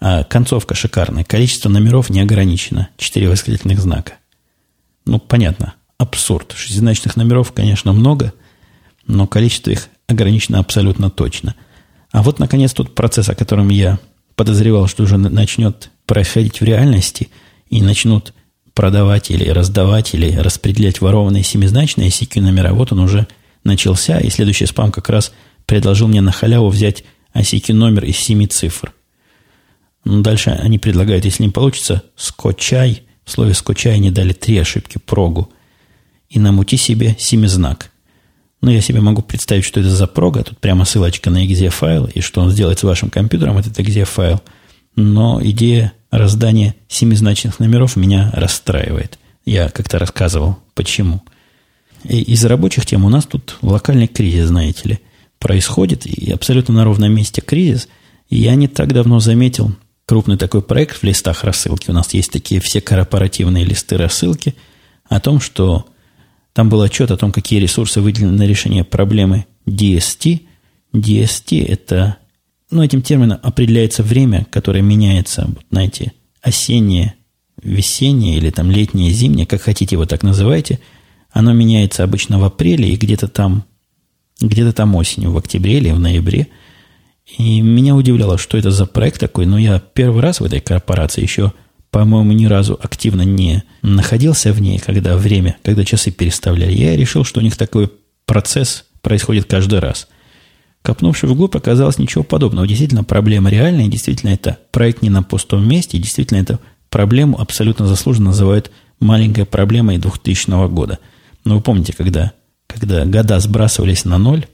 А 0.00 0.24
концовка 0.24 0.74
шикарная. 0.74 1.22
Количество 1.22 1.68
номеров 1.68 2.10
не 2.10 2.20
ограничено. 2.20 2.88
Четыре 2.96 3.28
восклицательных 3.28 3.78
знака. 3.78 4.14
Ну, 5.06 5.18
понятно. 5.20 5.74
Абсурд. 5.96 6.52
Шестизначных 6.56 7.16
номеров, 7.16 7.52
конечно, 7.52 7.92
много, 7.92 8.32
но 9.06 9.26
количество 9.26 9.70
их 9.70 9.88
ограничено 10.06 10.58
абсолютно 10.58 11.10
точно. 11.10 11.54
А 12.10 12.22
вот, 12.22 12.38
наконец, 12.38 12.72
тот 12.72 12.94
процесс, 12.94 13.28
о 13.28 13.34
котором 13.34 13.68
я 13.68 13.98
подозревал, 14.36 14.86
что 14.86 15.02
уже 15.02 15.16
начнет 15.16 15.90
происходить 16.06 16.60
в 16.60 16.64
реальности, 16.64 17.28
и 17.70 17.82
начнут 17.82 18.34
продавать 18.74 19.30
или 19.30 19.48
раздавать, 19.48 20.14
или 20.14 20.34
распределять 20.36 21.00
ворованные 21.00 21.42
семизначные 21.42 22.08
ICQ 22.08 22.40
номера, 22.40 22.72
вот 22.72 22.92
он 22.92 23.00
уже 23.00 23.26
начался, 23.62 24.20
и 24.20 24.30
следующий 24.30 24.66
спам 24.66 24.92
как 24.92 25.08
раз 25.08 25.32
предложил 25.66 26.08
мне 26.08 26.20
на 26.20 26.32
халяву 26.32 26.68
взять 26.68 27.04
ICQ 27.34 27.72
номер 27.72 28.04
из 28.04 28.16
семи 28.18 28.46
цифр. 28.46 28.92
Ну, 30.04 30.20
дальше 30.20 30.50
они 30.50 30.78
предлагают, 30.78 31.24
если 31.24 31.44
не 31.44 31.50
получится, 31.50 32.02
скотчай. 32.16 33.02
В 33.24 33.30
слове 33.30 33.54
скотчай 33.54 33.94
они 33.94 34.10
дали 34.10 34.32
три 34.32 34.58
ошибки 34.58 34.98
прогу. 34.98 35.50
И 36.28 36.38
намути 36.38 36.76
себе 36.76 37.16
семизнак. 37.18 37.90
Но 38.64 38.70
я 38.70 38.80
себе 38.80 39.02
могу 39.02 39.20
представить, 39.20 39.66
что 39.66 39.80
это 39.80 39.90
за 39.90 40.06
прога. 40.06 40.42
Тут 40.42 40.58
прямо 40.58 40.86
ссылочка 40.86 41.28
на 41.28 41.44
exe 41.44 41.68
файл, 41.68 42.06
и 42.06 42.22
что 42.22 42.40
он 42.40 42.50
сделает 42.50 42.78
с 42.78 42.82
вашим 42.82 43.10
компьютером, 43.10 43.58
этот 43.58 43.78
exe 43.78 44.06
файл. 44.06 44.40
Но 44.96 45.38
идея 45.44 45.92
раздания 46.10 46.74
семизначных 46.88 47.60
номеров 47.60 47.94
меня 47.94 48.30
расстраивает. 48.32 49.18
Я 49.44 49.68
как-то 49.68 49.98
рассказывал, 49.98 50.56
почему. 50.72 51.22
И 52.04 52.22
из 52.22 52.42
рабочих 52.46 52.86
тем 52.86 53.04
у 53.04 53.10
нас 53.10 53.26
тут 53.26 53.58
локальный 53.60 54.06
кризис, 54.06 54.48
знаете 54.48 54.88
ли, 54.88 54.98
происходит, 55.38 56.06
и 56.06 56.32
абсолютно 56.32 56.72
на 56.72 56.84
ровном 56.84 57.14
месте 57.14 57.42
кризис. 57.42 57.86
И 58.30 58.38
я 58.38 58.54
не 58.54 58.66
так 58.66 58.94
давно 58.94 59.20
заметил 59.20 59.76
крупный 60.06 60.38
такой 60.38 60.62
проект 60.62 60.96
в 60.96 61.02
листах 61.02 61.44
рассылки. 61.44 61.90
У 61.90 61.92
нас 61.92 62.14
есть 62.14 62.32
такие 62.32 62.62
все 62.62 62.80
корпоративные 62.80 63.66
листы 63.66 63.98
рассылки 63.98 64.54
о 65.10 65.20
том, 65.20 65.38
что 65.38 65.86
там 66.54 66.70
был 66.70 66.80
отчет 66.80 67.10
о 67.10 67.18
том, 67.18 67.32
какие 67.32 67.60
ресурсы 67.60 68.00
выделены 68.00 68.32
на 68.32 68.46
решение 68.46 68.84
проблемы 68.84 69.44
DST. 69.66 70.40
DST– 70.94 71.66
это, 71.68 72.16
ну, 72.70 72.82
этим 72.82 73.02
термином 73.02 73.40
определяется 73.42 74.02
время, 74.02 74.46
которое 74.50 74.80
меняется, 74.80 75.44
вот, 75.48 75.64
знаете, 75.70 76.12
осеннее, 76.40 77.14
весеннее 77.60 78.36
или 78.36 78.50
там 78.50 78.70
летнее, 78.70 79.10
зимнее, 79.10 79.46
как 79.46 79.62
хотите 79.62 79.96
его 79.96 80.06
так 80.06 80.22
называйте. 80.22 80.78
Оно 81.30 81.52
меняется 81.52 82.04
обычно 82.04 82.38
в 82.38 82.44
апреле, 82.44 82.88
и 82.88 82.96
где-то 82.96 83.28
там 83.28 83.64
где-то 84.40 84.72
там 84.72 84.94
осенью, 84.94 85.32
в 85.32 85.38
октябре 85.38 85.78
или 85.78 85.90
в 85.90 85.98
ноябре. 85.98 86.48
И 87.38 87.60
меня 87.60 87.94
удивляло, 87.94 88.38
что 88.38 88.58
это 88.58 88.70
за 88.70 88.86
проект 88.86 89.20
такой. 89.20 89.46
Но 89.46 89.58
я 89.58 89.80
первый 89.80 90.22
раз 90.22 90.40
в 90.40 90.44
этой 90.44 90.60
корпорации 90.60 91.22
еще, 91.22 91.52
по-моему, 91.94 92.32
ни 92.32 92.46
разу 92.46 92.76
активно 92.82 93.22
не 93.22 93.62
находился 93.82 94.52
в 94.52 94.60
ней, 94.60 94.80
когда 94.80 95.16
время, 95.16 95.58
когда 95.62 95.84
часы 95.84 96.10
переставляли. 96.10 96.72
Я 96.72 96.96
решил, 96.96 97.22
что 97.22 97.38
у 97.38 97.42
них 97.44 97.56
такой 97.56 97.88
процесс 98.26 98.86
происходит 99.00 99.44
каждый 99.44 99.78
раз. 99.78 100.08
Копнувши 100.82 101.28
вглубь, 101.28 101.54
оказалось 101.54 101.98
ничего 101.98 102.24
подобного. 102.24 102.66
Действительно, 102.66 103.04
проблема 103.04 103.48
реальная, 103.48 103.86
действительно, 103.86 104.30
это 104.30 104.58
проект 104.72 105.02
не 105.02 105.08
на 105.08 105.22
пустом 105.22 105.68
месте, 105.68 105.98
действительно, 105.98 106.38
это 106.38 106.58
проблему 106.90 107.40
абсолютно 107.40 107.86
заслуженно 107.86 108.30
называют 108.30 108.72
маленькой 108.98 109.46
проблемой 109.46 109.98
2000 109.98 110.66
года. 110.70 110.98
Но 111.44 111.54
вы 111.54 111.60
помните, 111.60 111.92
когда, 111.92 112.32
когда 112.66 113.04
года 113.04 113.38
сбрасывались 113.38 114.04
на 114.04 114.18
ноль, 114.18 114.46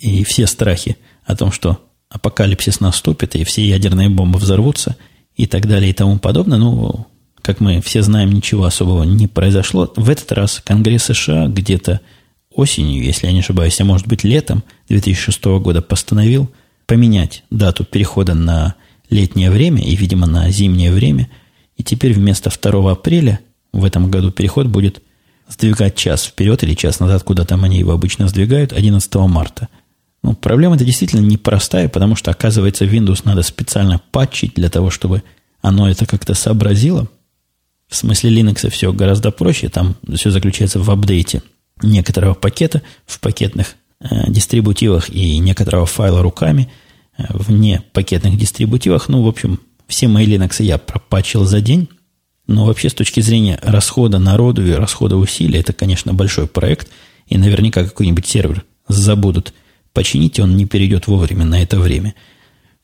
и 0.00 0.24
все 0.24 0.46
страхи 0.46 0.96
о 1.26 1.36
том, 1.36 1.52
что 1.52 1.84
апокалипсис 2.08 2.80
наступит, 2.80 3.36
и 3.36 3.44
все 3.44 3.62
ядерные 3.68 4.08
бомбы 4.08 4.38
взорвутся, 4.38 4.96
и 5.38 5.46
так 5.46 5.66
далее, 5.66 5.90
и 5.90 5.94
тому 5.94 6.18
подобное, 6.18 6.58
ну, 6.58 7.06
как 7.40 7.60
мы 7.60 7.80
все 7.80 8.02
знаем, 8.02 8.32
ничего 8.32 8.64
особого 8.64 9.04
не 9.04 9.26
произошло. 9.28 9.90
В 9.96 10.10
этот 10.10 10.30
раз 10.32 10.60
Конгресс 10.62 11.04
США 11.04 11.46
где-то 11.46 12.00
осенью, 12.52 13.02
если 13.04 13.26
я 13.26 13.32
не 13.32 13.40
ошибаюсь, 13.40 13.80
а 13.80 13.84
может 13.84 14.06
быть 14.08 14.24
летом 14.24 14.64
2006 14.88 15.44
года 15.62 15.80
постановил 15.80 16.50
поменять 16.86 17.44
дату 17.50 17.84
перехода 17.84 18.34
на 18.34 18.74
летнее 19.08 19.50
время 19.50 19.82
и, 19.82 19.94
видимо, 19.94 20.26
на 20.26 20.50
зимнее 20.50 20.92
время. 20.92 21.30
И 21.76 21.84
теперь 21.84 22.12
вместо 22.12 22.50
2 22.50 22.90
апреля 22.90 23.38
в 23.72 23.84
этом 23.84 24.10
году 24.10 24.32
переход 24.32 24.66
будет 24.66 25.02
сдвигать 25.48 25.94
час 25.94 26.24
вперед 26.24 26.62
или 26.64 26.74
час 26.74 26.98
назад, 26.98 27.22
куда 27.22 27.44
там 27.44 27.62
они 27.62 27.78
его 27.78 27.92
обычно 27.92 28.26
сдвигают, 28.26 28.72
11 28.72 29.14
марта. 29.14 29.68
Ну, 30.28 30.34
проблема 30.34 30.76
это 30.76 30.84
действительно 30.84 31.24
непростая, 31.24 31.88
потому 31.88 32.14
что, 32.14 32.30
оказывается, 32.30 32.84
Windows 32.84 33.22
надо 33.24 33.42
специально 33.42 33.98
патчить 34.12 34.52
для 34.52 34.68
того, 34.68 34.90
чтобы 34.90 35.22
оно 35.62 35.88
это 35.88 36.04
как-то 36.04 36.34
сообразило. 36.34 37.08
В 37.88 37.96
смысле 37.96 38.38
Linux 38.38 38.68
все 38.68 38.92
гораздо 38.92 39.30
проще, 39.30 39.70
там 39.70 39.96
все 40.16 40.30
заключается 40.30 40.80
в 40.80 40.90
апдейте 40.90 41.40
некоторого 41.82 42.34
пакета 42.34 42.82
в 43.06 43.20
пакетных 43.20 43.76
э, 44.00 44.30
дистрибутивах 44.30 45.08
и 45.08 45.38
некоторого 45.38 45.86
файла 45.86 46.20
руками 46.20 46.68
э, 47.16 47.24
в 47.30 47.50
непакетных 47.50 48.36
дистрибутивах. 48.36 49.08
Ну, 49.08 49.22
в 49.22 49.28
общем, 49.28 49.58
все 49.86 50.08
мои 50.08 50.26
Linux 50.26 50.62
я 50.62 50.76
пропачил 50.76 51.46
за 51.46 51.62
день. 51.62 51.88
Но 52.46 52.66
вообще 52.66 52.90
с 52.90 52.94
точки 52.94 53.20
зрения 53.20 53.58
расхода 53.62 54.18
народу 54.18 54.66
и 54.66 54.72
расхода 54.72 55.16
усилий, 55.16 55.58
это, 55.58 55.72
конечно, 55.72 56.12
большой 56.12 56.46
проект. 56.46 56.88
И 57.28 57.38
наверняка 57.38 57.82
какой-нибудь 57.82 58.26
сервер 58.26 58.66
забудут 58.88 59.54
починить, 59.98 60.38
он 60.38 60.56
не 60.56 60.64
перейдет 60.64 61.08
вовремя 61.08 61.44
на 61.44 61.60
это 61.60 61.76
время. 61.76 62.14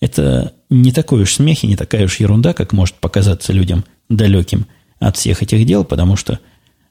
Это 0.00 0.53
не 0.68 0.90
такой 0.90 1.22
уж 1.22 1.35
смех 1.35 1.62
и 1.62 1.68
не 1.68 1.77
такая 1.77 2.07
уж 2.07 2.18
ерунда, 2.18 2.55
как 2.55 2.72
может 2.72 2.96
показаться 2.96 3.53
людям 3.53 3.85
далеким 4.09 4.66
от 4.98 5.16
всех 5.16 5.40
этих 5.40 5.64
дел, 5.64 5.85
потому 5.85 6.16
что 6.16 6.40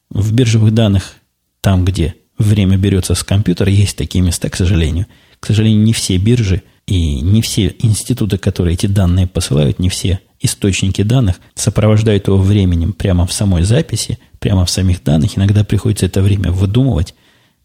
в 0.09 0.31
биржевых 0.31 0.73
данных, 0.73 1.15
там, 1.59 1.83
где 1.83 2.15
время 2.37 2.77
берется 2.77 3.15
с 3.15 3.23
компьютера, 3.25 3.69
есть 3.69 3.97
такие 3.97 4.23
места, 4.23 4.49
к 4.49 4.55
сожалению. 4.55 5.07
К 5.41 5.47
сожалению, 5.47 5.83
не 5.83 5.91
все 5.91 6.15
биржи 6.15 6.63
и 6.87 7.19
не 7.19 7.41
все 7.41 7.75
институты, 7.79 8.37
которые 8.37 8.75
эти 8.75 8.85
данные 8.85 9.27
посылают, 9.27 9.77
не 9.77 9.89
все 9.89 10.21
источники 10.39 11.01
данных 11.01 11.41
сопровождают 11.53 12.27
его 12.27 12.37
временем 12.37 12.93
прямо 12.93 13.27
в 13.27 13.33
самой 13.33 13.63
записи, 13.63 14.19
прямо 14.39 14.63
в 14.63 14.69
самих 14.69 15.03
данных. 15.03 15.37
Иногда 15.37 15.65
приходится 15.65 16.05
это 16.05 16.21
время 16.21 16.49
выдумывать, 16.49 17.13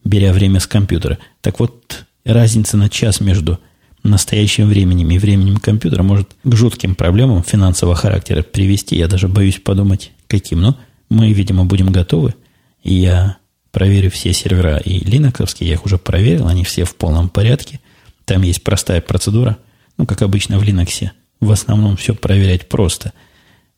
беря 0.03 0.33
время 0.33 0.59
с 0.59 0.67
компьютера. 0.67 1.19
Так 1.41 1.61
вот, 1.61 2.08
разница 2.33 2.77
на 2.77 2.89
час 2.89 3.21
между 3.21 3.59
настоящим 4.03 4.69
временем 4.69 5.11
и 5.11 5.19
временем 5.19 5.57
компьютера 5.57 6.03
может 6.03 6.31
к 6.43 6.55
жутким 6.55 6.95
проблемам 6.95 7.43
финансового 7.43 7.97
характера 7.97 8.43
привести. 8.43 8.97
Я 8.97 9.09
даже 9.09 9.29
боюсь 9.29 9.59
подумать, 9.59 10.13
каким. 10.27 10.61
Но 10.61 10.79
мы, 11.11 11.33
видимо, 11.33 11.65
будем 11.65 11.91
готовы. 11.91 12.35
И 12.83 12.95
я 12.95 13.39
проверю 13.73 14.11
все 14.11 14.33
сервера 14.33 14.79
и 14.79 15.01
линоковские, 15.01 15.69
я 15.69 15.75
их 15.75 15.85
уже 15.85 15.99
проверил, 15.99 16.47
они 16.47 16.65
все 16.65 16.85
в 16.85 16.95
полном 16.95 17.29
порядке. 17.29 17.81
Там 18.25 18.43
есть 18.43 18.63
простая 18.63 19.01
процедура, 19.01 19.59
ну, 19.97 20.07
как 20.07 20.23
обычно 20.23 20.59
в 20.59 20.63
Linux 20.63 21.11
в 21.41 21.51
основном 21.51 21.97
все 21.97 22.15
проверять 22.15 22.69
просто. 22.69 23.13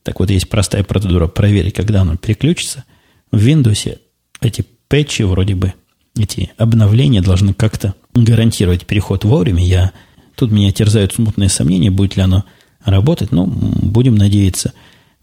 Так 0.03 0.19
вот, 0.19 0.29
есть 0.29 0.49
простая 0.49 0.83
процедура 0.83 1.27
проверить, 1.27 1.75
когда 1.75 2.01
оно 2.01 2.17
переключится. 2.17 2.83
В 3.31 3.37
Windows 3.37 3.99
эти 4.41 4.65
патчи 4.87 5.21
вроде 5.21 5.55
бы, 5.55 5.73
эти 6.17 6.51
обновления 6.57 7.21
должны 7.21 7.53
как-то 7.53 7.93
гарантировать 8.13 8.85
переход 8.85 9.23
вовремя. 9.23 9.63
Я, 9.63 9.91
тут 10.35 10.51
меня 10.51 10.71
терзают 10.71 11.13
смутные 11.13 11.49
сомнения, 11.49 11.91
будет 11.91 12.15
ли 12.15 12.23
оно 12.23 12.45
работать. 12.83 13.31
Но 13.31 13.45
будем 13.45 14.15
надеяться 14.15 14.73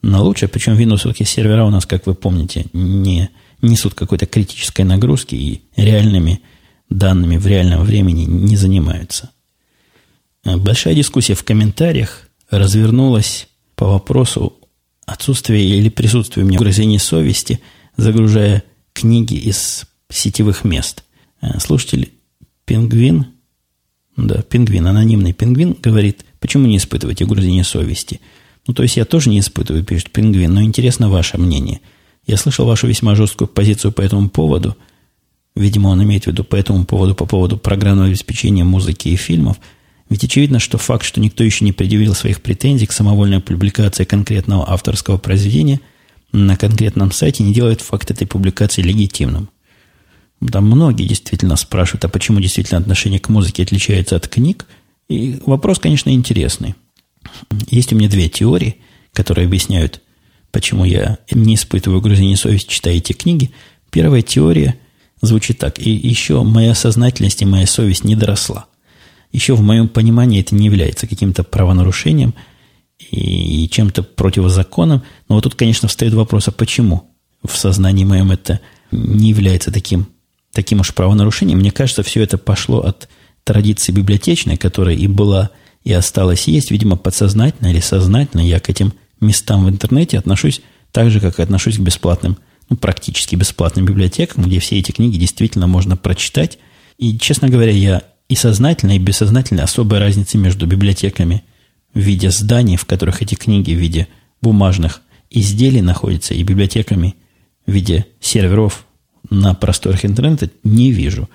на 0.03 0.23
лучшее. 0.23 0.49
Причем 0.49 0.75
Windows 0.75 1.25
сервера 1.25 1.65
у 1.65 1.71
нас, 1.71 1.87
как 1.87 2.07
вы 2.07 2.15
помните, 2.15 2.67
не 2.73 3.31
несут 3.61 3.95
какой-то 3.95 4.27
критической 4.27 4.85
нагрузки 4.85 5.35
и 5.35 5.63
реальными 5.77 6.43
данными 6.89 7.37
в 7.37 7.47
реальном 7.47 7.83
времени 7.83 8.25
не 8.25 8.57
занимаются. 8.57 9.31
Большая 10.45 10.95
дискуссия 10.95 11.35
в 11.35 11.45
комментариях 11.45 12.29
развернулась 12.51 13.49
по 13.75 13.87
вопросу 13.87 14.55
отсутствия 15.05 15.65
или 15.65 15.89
присутствия 15.89 16.43
у 16.43 16.47
меня 16.47 16.59
угрызений 16.59 16.99
совести, 16.99 17.61
загружая 17.97 18.63
книги 18.93 19.35
из 19.35 19.87
сетевых 20.11 20.65
мест. 20.65 21.05
Э, 21.41 21.59
слушатель 21.59 22.13
Пингвин, 22.69 23.27
да, 24.17 24.43
Пингвин, 24.43 24.87
анонимный 24.87 25.33
Пингвин 25.33 25.77
говорит, 25.83 26.25
почему 26.39 26.67
не 26.67 26.77
испытываете 26.77 27.25
угрызения 27.25 27.65
совести? 27.65 28.21
Ну, 28.67 28.75
то 28.75 28.83
есть 28.83 28.97
я 28.97 29.05
тоже 29.05 29.31
не 29.31 29.41
испытываю, 29.41 29.83
пишет 29.83 30.11
Пингвин, 30.11 30.53
но 30.53 30.63
интересно 30.63 31.09
ваше 31.09 31.39
мнение. 31.39 31.81
Я 32.27 32.37
слышал 32.37 32.67
вашу 32.67 32.87
весьма 32.87 33.15
жесткую 33.15 33.49
позицию 33.49 33.93
по 33.93 34.03
этому 34.03 34.29
поводу. 34.29 34.77
Видимо, 35.57 35.89
он 35.89 36.03
имеет 36.03 36.25
в 36.25 36.27
виду 36.27 36.45
по 36.45 36.55
этому 36.55 36.85
поводу, 36.85 37.15
по 37.15 37.27
поводу 37.27 37.57
программного 37.57 38.09
обеспечения 38.09 38.65
музыки 38.65 39.09
и 39.09 39.17
фильмов– 39.17 39.59
ведь 40.09 40.25
очевидно, 40.25 40.59
что 40.59 40.79
факт, 40.79 41.05
что 41.05 41.21
никто 41.21 41.45
еще 41.45 41.65
не 41.65 41.73
предъявил 41.73 42.15
своих 42.15 42.41
претензий 42.41 42.87
к 42.87 42.93
самовольной 42.93 43.41
публикации 43.41 44.05
конкретного 44.05 44.71
авторского 44.71 45.19
произведения 45.19 45.81
на 46.33 46.57
конкретном 46.57 47.13
сайте, 47.13 47.43
не 47.43 47.53
делает 47.53 47.81
факт 47.81 48.11
этой 48.11 48.27
публикации 48.27 48.83
легитимным. 48.83 49.51
Там 50.53 50.67
многие 50.67 51.07
действительно 51.07 51.57
спрашивают, 51.57 52.05
а 52.05 52.09
почему 52.09 52.41
действительно 52.41 52.81
отношение 52.81 53.19
к 53.19 53.29
музыке 53.29 53.63
отличается 53.63 54.17
от 54.17 54.29
книг? 54.29 54.67
И 55.09 55.41
вопрос, 55.47 55.79
конечно, 55.79 56.11
интересный. 56.11 56.75
Есть 57.71 57.93
у 57.93 57.97
меня 57.97 58.09
две 58.09 58.29
теории, 58.29 58.77
которые 59.13 59.47
объясняют, 59.47 60.01
почему 60.53 60.85
я 60.85 61.19
не 61.31 61.57
испытываю 61.57 61.99
угрызения 61.99 62.37
совести, 62.37 62.73
читая 62.73 62.95
эти 62.95 63.13
книги. 63.13 63.51
Первая 63.91 64.23
теория 64.23 64.79
звучит 65.21 65.59
так. 65.59 65.79
И 65.79 65.91
еще 65.91 66.43
моя 66.43 66.75
сознательность 66.75 67.43
и 67.43 67.47
моя 67.47 67.67
совесть 67.67 68.05
не 68.05 68.15
доросла– 68.15 68.67
еще 69.33 69.55
в 69.55 69.63
моем 69.63 69.89
понимании 69.89 70.41
это 70.41 70.55
не 70.55 70.67
является 70.67 71.07
каким-то 71.07 71.45
правонарушением 71.45 72.35
и 73.11 73.69
чем-то 73.69 74.03
противозаконным. 74.03 75.03
Но 75.29 75.35
вот 75.35 75.45
тут, 75.45 75.55
конечно, 75.55 75.89
встает 75.89 76.15
вопрос, 76.15 76.49
а 76.49 76.53
почему 76.53 77.15
в 77.45 77.57
сознании 77.57 78.05
моем 78.05 78.31
это 78.31 78.61
не 78.91 79.31
является 79.31 79.71
таким, 79.71 80.09
таким 80.59 80.81
уж 80.81 80.93
правонарушением? 80.93 81.61
Мне 81.61 81.71
кажется, 81.71 82.03
все 82.03 82.21
это 82.21 82.37
пошло 82.37 82.81
от 82.81 83.09
традиции 83.45 83.93
библиотечной, 83.93 84.57
которая 84.57 84.97
и 84.97 85.07
была, 85.07 85.51
и 85.85 85.93
осталась 85.93 86.49
есть. 86.49 86.73
Видимо, 86.73 86.97
подсознательно 86.97 87.69
или 87.69 87.79
сознательно 87.79 88.41
я 88.41 88.59
к 88.59 88.69
этим 88.69 88.93
местам 89.21 89.65
в 89.65 89.69
интернете 89.69 90.19
отношусь 90.19 90.61
так 90.91 91.13
же, 91.13 91.21
как 91.21 91.39
отношусь 91.39 91.77
к 91.77 91.81
бесплатным, 91.81 92.39
ну, 92.69 92.77
практически 92.77 93.37
бесплатным 93.37 93.87
библиотекам, 93.87 94.43
где 94.43 94.59
все 94.59 94.81
эти 94.81 94.91
книги 94.91 95.17
действительно 95.17 95.69
можно 95.69 95.97
прочитать. 95.97 96.59
И, 96.99 97.17
честно 97.21 97.49
говоря, 97.49 97.71
я 97.71 98.03
и 98.29 98.35
сознательно, 98.35 98.97
и 98.97 98.99
бессознательно 98.99 99.63
особой 99.63 100.01
разницы 100.01 100.39
между 100.39 100.67
библиотеками 100.67 101.45
в 101.95 102.01
виде 102.01 102.33
зданий, 102.33 102.77
в 102.77 102.85
которых 102.85 103.23
эти 103.23 103.37
книги 103.37 103.71
в 103.75 103.79
виде 103.79 104.09
бумажных 104.43 105.03
изделий 105.31 105.83
находятся, 105.83 106.35
и 106.35 106.43
библиотеками 106.43 107.15
в 107.65 107.71
виде 107.71 108.07
серверов 108.21 108.88
на 109.31 109.55
просторах 109.55 110.05
интернета 110.05 110.51
не 110.65 110.91
вижу. 110.91 111.29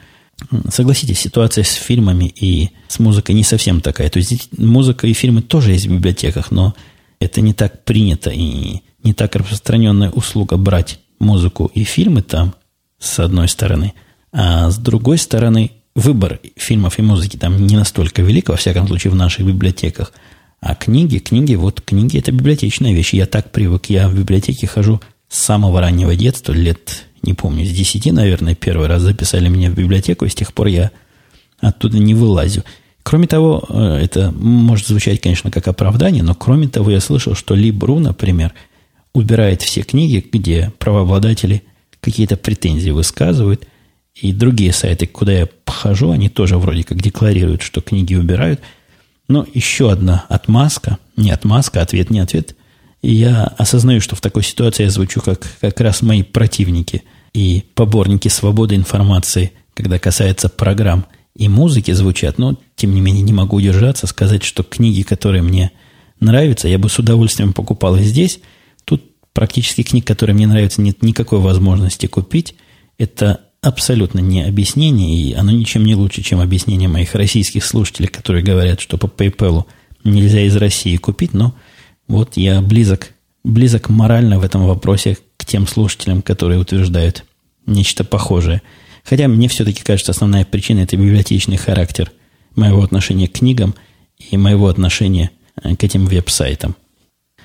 Согласитесь, 0.69 1.19
ситуация 1.19 1.63
с 1.63 1.73
фильмами 1.73 2.25
и 2.25 2.71
с 2.87 2.99
музыкой 2.99 3.35
не 3.35 3.43
совсем 3.43 3.81
такая. 3.81 4.09
То 4.09 4.19
есть 4.19 4.57
музыка 4.57 5.07
и 5.07 5.13
фильмы 5.13 5.41
тоже 5.41 5.71
есть 5.71 5.85
в 5.85 5.93
библиотеках, 5.93 6.51
но 6.51 6.73
это 7.19 7.41
не 7.41 7.53
так 7.53 7.85
принято 7.85 8.29
и 8.29 8.81
не 9.03 9.13
так 9.13 9.35
распространенная 9.35 10.09
услуга 10.09 10.57
брать 10.57 10.99
музыку 11.19 11.71
и 11.73 11.83
фильмы 11.83 12.21
там, 12.21 12.55
с 12.99 13.19
одной 13.19 13.47
стороны, 13.47 13.93
а 14.31 14.71
с 14.71 14.77
другой 14.77 15.17
стороны, 15.17 15.71
выбор 15.95 16.39
фильмов 16.55 16.99
и 16.99 17.01
музыки 17.01 17.37
там 17.37 17.65
не 17.65 17.75
настолько 17.75 18.21
велик, 18.21 18.49
во 18.49 18.55
всяком 18.55 18.87
случае, 18.87 19.11
в 19.11 19.15
наших 19.15 19.45
библиотеках. 19.45 20.11
А 20.59 20.75
книги, 20.75 21.17
книги, 21.17 21.55
вот 21.55 21.81
книги– 21.81 22.17
это 22.19 22.31
библиотечная 22.31 22.93
вещь. 22.93 23.13
Я 23.13 23.25
так 23.25 23.51
привык. 23.51 23.87
Я 23.87 24.07
в 24.07 24.15
библиотеке 24.17 24.65
хожу 24.65 25.01
с 25.27 25.39
самого 25.39 25.81
раннего 25.81 26.15
детства, 26.15 26.53
лет, 26.53 27.05
не 27.23 27.33
помню, 27.33 27.65
с 27.65 27.69
10, 27.69 28.11
наверное, 28.11 28.55
первый 28.55 28.87
раз 28.87 29.01
записали 29.01 29.47
меня 29.47 29.71
в 29.71 29.75
библиотеку, 29.75 30.25
и 30.25 30.29
с 30.29 30.35
тех 30.35 30.53
пор 30.53 30.67
я 30.67 30.91
оттуда 31.59 31.97
не 31.97 32.13
вылазю. 32.13 32.63
Кроме 33.01 33.27
того, 33.27 33.63
э, 33.67 33.99
это 34.03 34.31
может 34.31 34.87
звучать, 34.87 35.21
конечно, 35.21 35.51
как 35.51 35.67
оправдание, 35.67 36.23
но 36.23 36.35
кроме 36.35 36.67
того, 36.67 36.91
я 36.91 36.99
слышал, 36.99 37.35
что 37.35 37.55
Либру, 37.55 37.99
например, 37.99 38.53
убирает 39.13 39.61
все 39.61 39.81
книги, 39.81 40.25
где 40.31 40.71
правообладатели 40.79 41.63
какие-то 42.01 42.37
претензии 42.37 42.91
высказывают, 42.91 43.67
и 44.15 44.31
другие 44.31 44.73
сайты, 44.73 45.07
куда 45.07 45.31
я 45.33 45.47
похожу, 45.65 46.11
они 46.11 46.29
тоже 46.29 46.57
вроде 46.57 46.83
как 46.83 47.01
декларируют, 47.01 47.61
что 47.61 47.81
книги 47.81 48.15
убирают. 48.15 48.59
Но 49.27 49.45
еще 49.53 49.91
одна 49.91 50.25
отмазка, 50.29 50.97
не 51.17 51.31
отмазка, 51.31 51.81
ответ 51.81 52.09
не 52.09 52.19
ответ. 52.19 52.55
И 53.01 53.11
я 53.13 53.45
осознаю, 53.57 54.01
что 54.01 54.15
в 54.15 54.21
такой 54.21 54.43
ситуации 54.43 54.83
я 54.83 54.89
звучу 54.89 55.19
как 55.21 55.47
как 55.59 55.79
раз 55.81 56.01
мои 56.01 56.23
противники 56.23 57.03
и 57.33 57.63
поборники 57.75 58.27
свободы 58.27 58.75
информации, 58.75 59.51
когда 59.73 59.99
касается 59.99 60.49
программ 60.49 61.05
и 61.35 61.49
музыки 61.49 61.91
звучат, 61.91 62.37
но, 62.37 62.57
тем 62.75 62.93
не 62.93 63.01
менее, 63.01 63.23
не 63.23 63.33
могу 63.33 63.57
удержаться, 63.57 64.05
сказать, 64.07 64.43
что 64.43 64.63
книги, 64.63 65.01
которые 65.01 65.41
мне 65.41 65.71
нравятся, 66.19 66.67
я 66.67 66.77
бы 66.77 66.89
с 66.89 66.99
удовольствием 66.99 67.53
покупал 67.53 67.95
и 67.95 68.03
здесь. 68.03 68.39
Тут 68.85 69.03
практически 69.33 69.83
книг, 69.83 70.05
которые 70.05 70.35
мне 70.35 70.47
нравятся, 70.47 70.81
нет 70.81 71.01
никакой 71.01 71.39
возможности 71.39 72.05
купить. 72.05 72.55
Это 72.99 73.41
абсолютно 73.61 74.19
не 74.19 74.43
объяснение, 74.43 75.17
и 75.17 75.33
оно 75.33 75.51
ничем 75.51 75.85
не 75.85 75.95
лучше, 75.95 76.21
чем 76.21 76.39
объяснение 76.39 76.87
моих 76.87 77.15
российских 77.15 77.65
слушателей, 77.65 78.09
которые 78.09 78.43
говорят, 78.43 78.79
что 78.79 78.97
по 78.97 79.07
PayPal 79.07 79.65
нельзя 80.03 80.41
из 80.41 80.55
России 80.55 80.97
купить, 80.97 81.33
но 81.33 81.55
вот 82.07 82.35
я 82.35 82.61
близок, 82.61 83.13
близок 83.43 83.89
морально 83.89 84.37
в 84.37 84.43
этом 84.43 84.67
вопросе 84.67 85.17
к 85.43 85.45
тем 85.45 85.67
слушателям, 85.67 86.21
которые 86.21 86.59
утверждают 86.59 87.25
нечто 87.65 88.03
похожее– 88.03 88.61
Хотя 89.03 89.27
мне 89.27 89.47
все-таки 89.47 89.83
кажется, 89.83 90.11
основная 90.11 90.45
причина– 90.45 90.79
это 90.81 90.95
библиотечный 90.95 91.57
характер 91.57 92.11
моего 92.55 92.83
отношения 92.83 93.27
к 93.27 93.33
книгам 93.33 93.75
и 94.31 94.37
моего 94.37 94.67
отношения 94.67 95.31
э, 95.61 95.75
к 95.75 95.83
этим 95.83 96.05
веб-сайтам. 96.05 96.75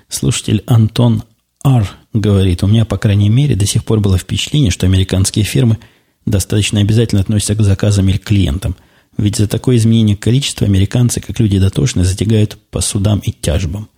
Слушатель 0.09 0.63
Антон 0.67 1.25
Ар 1.65 1.91
говорит, 2.13 2.63
у 2.63 2.67
меня, 2.67 2.85
по 2.85 2.97
крайней 2.97 3.29
мере, 3.29 3.57
до 3.57 3.67
сих 3.67 3.85
пор 3.85 4.01
было 4.01 4.19
впечатление, 4.19 4.71
что 4.71 4.87
американские 4.87 5.45
фирмы 5.45 5.79
достаточно 6.25 6.81
обязательно 6.81 7.21
относятся 7.21 7.57
к 7.57 7.63
заказам 7.63 8.09
или 8.09 8.19
клиентам. 8.19 8.77
Ведь 9.17 9.37
за 9.37 9.49
такое 9.49 9.77
изменение 9.77 10.17
количества 10.17 10.67
американцы, 10.67 11.21
как 11.21 11.41
люди 11.41 11.59
дотошные, 11.59 12.05
затягают 12.05 12.57
по 12.71 12.81
судам 12.81 13.19
и 13.19 13.33
тяжбам. 13.33 13.89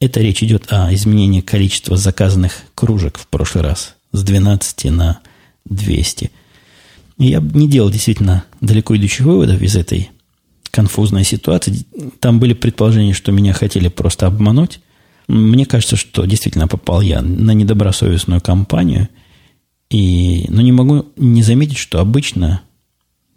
Это 0.00 0.20
речь 0.20 0.42
идет 0.42 0.72
о 0.72 0.92
изменении 0.94 1.40
количества 1.40 1.96
заказанных 1.96 2.62
кружек 2.74 3.18
в 3.18 3.26
прошлый 3.28 3.64
раз 3.64 3.94
с 4.12 4.22
12 4.22 4.84
на 4.90 5.20
200– 5.64 6.30
я 7.18 7.40
не 7.40 7.68
делал 7.68 7.90
действительно 7.90 8.44
далеко 8.60 8.96
идущих 8.96 9.20
выводов 9.20 9.62
из 9.62 9.76
этой 9.76 10.10
конфузной 10.70 11.24
ситуации. 11.24 11.84
Там 12.18 12.40
были 12.40 12.54
предположения, 12.54 13.12
что 13.12 13.30
меня 13.30 13.52
хотели 13.52 13.88
просто 13.88 14.26
обмануть. 14.26 14.80
Мне 15.28 15.64
кажется, 15.64 15.96
что 15.96 16.24
действительно 16.24 16.66
попал 16.66 17.00
я 17.00 17.22
на 17.22 17.52
недобросовестную 17.52 18.40
компанию. 18.40 19.08
И, 19.90 20.46
но 20.48 20.60
не 20.60 20.72
могу 20.72 21.06
не 21.16 21.42
заметить, 21.42 21.76
что 21.76 22.00
обычно 22.00 22.62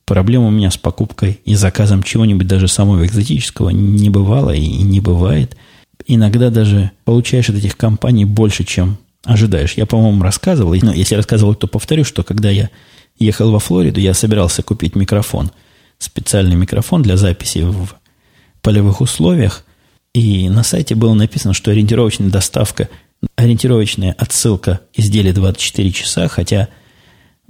проблема 0.06 0.48
у 0.48 0.52
меня 0.52 0.72
с 0.72 0.78
покупкой 0.78 1.40
и 1.46 1.54
заказом 1.54 2.02
чего-нибудь 2.02 2.48
даже 2.48 2.68
самого 2.68 3.06
экзотического 3.06 3.70
не 3.70 4.10
бывало 4.10 4.56
и 4.56 4.66
не 4.66 5.00
бывает. 5.00 5.56
Иногда 6.06 6.50
даже 6.50 6.92
получаешь 7.06 7.50
от 7.50 7.56
этих 7.56 7.76
компаний 7.76 8.26
больше, 8.26 8.64
чем 8.64 8.98
ожидаешь. 9.24 9.74
Я, 9.74 9.86
по-моему, 9.86 10.24
рассказывал, 10.24 10.76
но 10.82 10.94
если 10.94 11.16
рассказывал, 11.16 11.56
то 11.56 11.68
повторю, 11.68 12.04
что 12.04 12.24
когда 12.24 12.50
я 12.50 12.70
ехал 13.20 13.52
во 13.52 13.60
Флориду, 13.60 14.00
я 14.00 14.14
собирался 14.14 14.64
купить 14.64 14.96
микрофон, 14.96 15.52
специальный 15.98 16.56
микрофон 16.56 17.02
для 17.02 17.18
записи 17.18 17.60
в 17.60 17.90
полевых 18.62 19.02
условиях, 19.02 19.64
и 20.14 20.50
на 20.50 20.64
сайте 20.64 20.96
было 20.96 21.14
написано, 21.14 21.54
что 21.54 21.72
ориентировочная 21.72 22.30
доставка, 22.30 22.90
ориентировочная 23.36 24.14
отсылка 24.18 24.82
изделия 24.94 25.34
24 25.34 25.92
часа, 25.92 26.28
хотя 26.28 26.70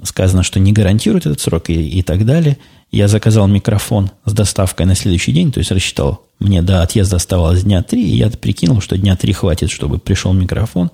сказано, 0.03 0.43
что 0.43 0.59
не 0.59 0.73
гарантирует 0.73 1.25
этот 1.25 1.41
срок 1.41 1.69
и, 1.69 1.89
и 1.89 2.01
так 2.03 2.25
далее. 2.25 2.57
Я 2.91 3.07
заказал 3.07 3.47
микрофон 3.47 4.11
с 4.25 4.33
доставкой 4.33 4.85
на 4.85 4.95
следующий 4.95 5.31
день, 5.31 5.51
то 5.51 5.59
есть 5.59 5.71
рассчитал, 5.71 6.26
мне 6.39 6.61
до 6.61 6.83
отъезда 6.83 7.15
оставалось 7.15 7.63
дня 7.63 7.81
три, 7.81 8.03
и 8.03 8.17
я 8.17 8.29
прикинул, 8.29 8.81
что 8.81 8.97
дня 8.97 9.15
три 9.15 9.33
хватит, 9.33 9.71
чтобы 9.71 9.97
пришел 9.97 10.33
микрофон. 10.33 10.91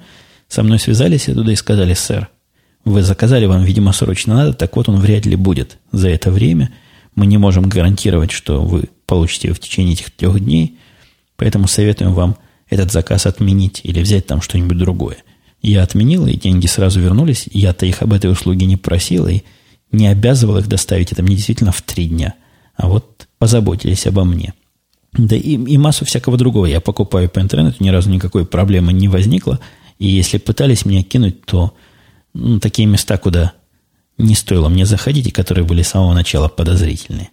Со 0.48 0.64
мной 0.64 0.80
связались 0.80 1.28
оттуда 1.28 1.52
и 1.52 1.56
сказали, 1.56 1.94
сэр, 1.94 2.30
вы 2.86 3.02
заказали, 3.02 3.46
вам, 3.46 3.64
видимо, 3.64 3.94
срочно 3.94 4.36
надо, 4.36 4.54
так 4.54 4.76
вот 4.76 4.90
он 4.90 5.00
вряд 5.00 5.26
ли 5.26 5.36
будет 5.36 5.78
за 5.92 6.10
это 6.10 6.32
время. 6.32 6.72
Мы 7.16 7.26
не 7.26 7.38
можем 7.38 7.70
гарантировать, 7.70 8.32
что 8.32 8.64
вы 8.64 8.90
получите 9.06 9.50
его 9.50 9.56
в 9.56 9.60
течение 9.60 9.94
этих 9.94 10.12
трех 10.12 10.40
дней, 10.40 10.78
поэтому 11.36 11.68
советуем 11.68 12.14
вам 12.14 12.38
этот 12.70 12.92
заказ 12.92 13.26
отменить 13.26 13.82
или 13.84 14.02
взять 14.02 14.26
там 14.26 14.42
что-нибудь 14.42 14.78
другое. 14.78 15.18
Я 15.62 15.84
отменил, 15.84 16.28
и 16.28 16.36
деньги 16.36 16.68
сразу 16.68 17.00
вернулись. 17.00 17.48
Я-то 17.52 17.86
их 17.86 18.02
об 18.02 18.12
этой 18.12 18.32
услуге 18.32 18.66
не 18.66 18.76
просил 18.76 19.28
и 19.28 19.44
не 19.92 20.08
обязывал 20.08 20.58
их 20.58 20.68
доставить. 20.68 21.14
Это 21.14 21.24
мне 21.24 21.36
действительно 21.36 21.72
в 21.72 21.82
три 21.82 22.08
дня. 22.08 22.34
А 22.76 22.90
вот 22.90 23.28
позаботились 23.38 24.06
обо 24.08 24.26
мне. 24.26 24.54
Да 25.14 25.36
и, 25.36 25.56
и 25.56 25.78
массу 25.78 26.06
всякого 26.06 26.38
другого 26.38 26.66
я 26.66 26.82
покупаю 26.82 27.30
по 27.30 27.40
интернету, 27.40 27.84
ни 27.84 27.90
разу 27.90 28.10
никакой 28.10 28.46
проблемы 28.46 28.94
не 28.94 29.08
возникло. 29.08 29.60
И 30.00 30.08
если 30.08 30.38
пытались 30.38 30.86
меня 30.86 31.04
кинуть, 31.04 31.46
то 31.46 31.74
ну, 32.34 32.60
такие 32.60 32.88
места, 32.88 33.18
куда 33.18 33.54
не 34.18 34.36
стоило 34.36 34.70
мне 34.70 34.86
заходить, 34.86 35.28
и 35.28 35.32
которые 35.32 35.66
были 35.66 35.82
с 35.82 35.90
самого 35.90 36.14
начала 36.14 36.48
подозрительные. 36.48 37.30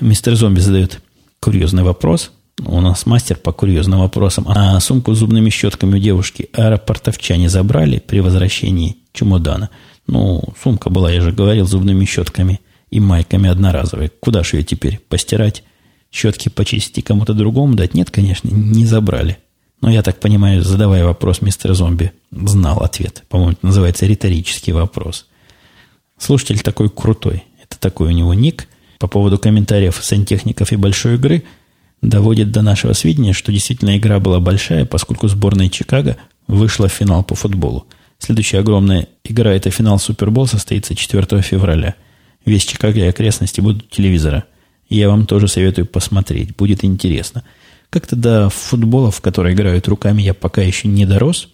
Мистер 0.00 0.34
Зомби 0.34 0.60
задает 0.60 1.00
курьезный 1.40 1.84
вопрос. 1.84 2.32
У 2.64 2.80
нас 2.80 3.06
мастер 3.06 3.36
по 3.36 3.52
курьезным 3.52 4.00
вопросам. 4.00 4.46
А 4.48 4.78
сумку 4.80 5.14
с 5.14 5.18
зубными 5.18 5.50
щетками 5.50 5.96
у 5.96 5.98
девушки 5.98 6.48
аэропортовчане 6.52 7.48
забрали 7.48 7.98
при 7.98 8.20
возвращении 8.20 8.96
чемодана. 9.12 9.70
Ну, 10.06 10.42
сумка 10.62 10.90
была, 10.90 11.10
я 11.10 11.20
же 11.20 11.32
говорил, 11.32 11.66
зубными 11.66 12.04
щетками 12.04 12.60
и 12.90 13.00
майками 13.00 13.48
одноразовой. 13.48 14.10
Куда 14.20 14.42
же 14.42 14.56
ее 14.56 14.64
теперь 14.64 15.00
постирать? 15.08 15.64
Щетки 16.14 16.48
почистить 16.48 16.98
и 16.98 17.02
кому-то 17.02 17.34
другому 17.34 17.74
дать? 17.74 17.94
Нет, 17.94 18.12
конечно, 18.12 18.48
не 18.48 18.86
забрали. 18.86 19.38
Но 19.80 19.90
я 19.90 20.00
так 20.00 20.20
понимаю, 20.20 20.62
задавая 20.62 21.04
вопрос, 21.04 21.42
мистер 21.42 21.74
Зомби 21.74 22.12
знал 22.30 22.78
ответ. 22.84 23.24
По-моему, 23.28 23.52
это 23.54 23.66
называется 23.66 24.06
риторический 24.06 24.70
вопрос. 24.70 25.26
Слушатель 26.16 26.60
такой 26.60 26.88
крутой. 26.88 27.42
Это 27.60 27.80
такой 27.80 28.08
у 28.08 28.12
него 28.12 28.32
ник. 28.32 28.68
По 29.00 29.08
поводу 29.08 29.38
комментариев 29.38 29.98
сантехников 30.00 30.70
и 30.70 30.76
большой 30.76 31.16
игры 31.16 31.42
доводит 32.00 32.52
до 32.52 32.62
нашего 32.62 32.92
сведения, 32.92 33.32
что 33.32 33.50
действительно 33.50 33.98
игра 33.98 34.20
была 34.20 34.38
большая, 34.38 34.84
поскольку 34.84 35.26
сборная 35.26 35.68
Чикаго 35.68 36.16
вышла 36.46 36.86
в 36.86 36.92
финал 36.92 37.24
по 37.24 37.34
футболу. 37.34 37.88
Следующая 38.20 38.60
огромная 38.60 39.08
игра, 39.24 39.52
это 39.52 39.72
финал 39.72 39.98
Супербол, 39.98 40.46
состоится 40.46 40.94
4 40.94 41.42
февраля. 41.42 41.96
Весь 42.46 42.64
Чикаго 42.64 43.00
и 43.00 43.08
окрестности 43.08 43.60
будут 43.60 43.90
телевизора. 43.90 44.44
Я 44.88 45.08
вам 45.08 45.26
тоже 45.26 45.48
советую 45.48 45.86
посмотреть, 45.86 46.54
будет 46.56 46.84
интересно. 46.84 47.44
Как-то 47.90 48.16
до 48.16 48.50
футбола, 48.50 49.10
в 49.10 49.20
который 49.20 49.54
играют 49.54 49.88
руками, 49.88 50.22
я 50.22 50.34
пока 50.34 50.62
еще 50.62 50.88
не 50.88 51.06
дорос. 51.06 51.48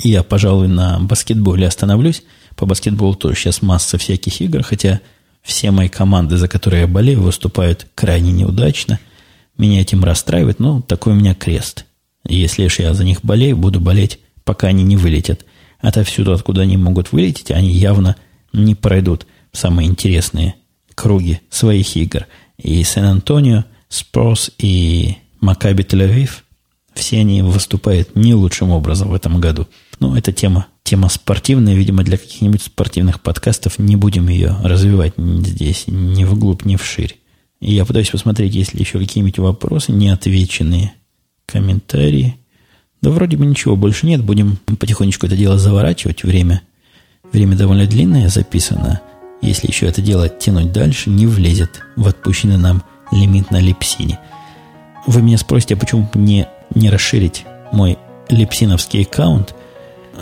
Я, 0.00 0.22
пожалуй, 0.22 0.68
на 0.68 0.98
баскетболе 0.98 1.66
остановлюсь. 1.66 2.22
По 2.56 2.66
баскетболу 2.66 3.14
тоже 3.14 3.36
сейчас 3.36 3.62
масса 3.62 3.98
всяких 3.98 4.40
игр, 4.40 4.62
хотя 4.62 5.00
все 5.42 5.70
мои 5.70 5.88
команды, 5.88 6.36
за 6.36 6.48
которые 6.48 6.82
я 6.82 6.86
болею, 6.86 7.22
выступают 7.22 7.86
крайне 7.94 8.32
неудачно. 8.32 8.98
Меня 9.58 9.80
этим 9.80 10.02
расстраивает, 10.04 10.58
но 10.58 10.80
такой 10.82 11.12
у 11.12 11.16
меня 11.16 11.34
крест. 11.34 11.84
Если 12.28 12.64
уж 12.64 12.78
я 12.78 12.92
за 12.94 13.04
них 13.04 13.20
болею, 13.22 13.56
буду 13.56 13.80
болеть, 13.80 14.18
пока 14.44 14.68
они 14.68 14.82
не 14.82 14.96
вылетят. 14.96 15.44
Отовсюду, 15.80 16.32
откуда 16.32 16.62
они 16.62 16.76
могут 16.76 17.12
вылететь, 17.12 17.50
они 17.50 17.70
явно 17.70 18.16
не 18.52 18.74
пройдут 18.74 19.26
самые 19.52 19.88
интересные 19.88 20.54
круги 20.94 21.40
своих 21.50 21.96
игр. 21.96 22.26
И 22.58 22.82
Сан-Антонио, 22.84 23.64
Спорс 23.88 24.50
и 24.58 25.16
Макаби 25.40 25.82
Тель-Авив, 25.82 26.42
все 26.94 27.20
они 27.20 27.42
выступают 27.42 28.16
не 28.16 28.34
лучшим 28.34 28.70
образом 28.70 29.10
в 29.10 29.14
этом 29.14 29.40
году. 29.40 29.66
Ну, 30.00 30.16
это 30.16 30.32
тема, 30.32 30.66
тема 30.82 31.08
спортивная, 31.08 31.74
видимо, 31.74 32.02
для 32.02 32.16
каких-нибудь 32.16 32.62
спортивных 32.62 33.20
подкастов. 33.20 33.78
Не 33.78 33.96
будем 33.96 34.28
ее 34.28 34.56
развивать 34.62 35.14
здесь 35.16 35.84
ни 35.86 36.24
вглубь, 36.24 36.64
ни 36.64 36.76
вширь. 36.76 37.18
И 37.60 37.74
я 37.74 37.84
пытаюсь 37.84 38.10
посмотреть, 38.10 38.54
есть 38.54 38.74
ли 38.74 38.80
еще 38.80 38.98
какие-нибудь 38.98 39.38
вопросы, 39.38 39.92
неотвеченные 39.92 40.92
комментарии. 41.46 42.36
Да 43.02 43.10
вроде 43.10 43.36
бы 43.36 43.46
ничего 43.46 43.76
больше 43.76 44.06
нет. 44.06 44.24
Будем 44.24 44.56
потихонечку 44.78 45.26
это 45.26 45.36
дело 45.36 45.58
заворачивать. 45.58 46.24
Время, 46.24 46.62
время 47.32 47.56
довольно 47.56 47.86
длинное 47.86 48.28
записано. 48.28 49.00
Если 49.42 49.68
еще 49.68 49.86
это 49.86 50.02
дело 50.02 50.28
тянуть 50.28 50.72
дальше, 50.72 51.10
не 51.10 51.26
влезет 51.26 51.82
в 51.96 52.06
отпущенный 52.08 52.56
нам 52.56 52.82
лимит 53.12 53.50
на 53.50 53.60
липсине. 53.60 54.18
Вы 55.06 55.22
меня 55.22 55.38
спросите, 55.38 55.74
а 55.74 55.76
почему 55.76 56.08
не, 56.14 56.48
не 56.74 56.90
расширить 56.90 57.44
мой 57.72 57.98
липсиновский 58.28 59.02
аккаунт? 59.02 59.54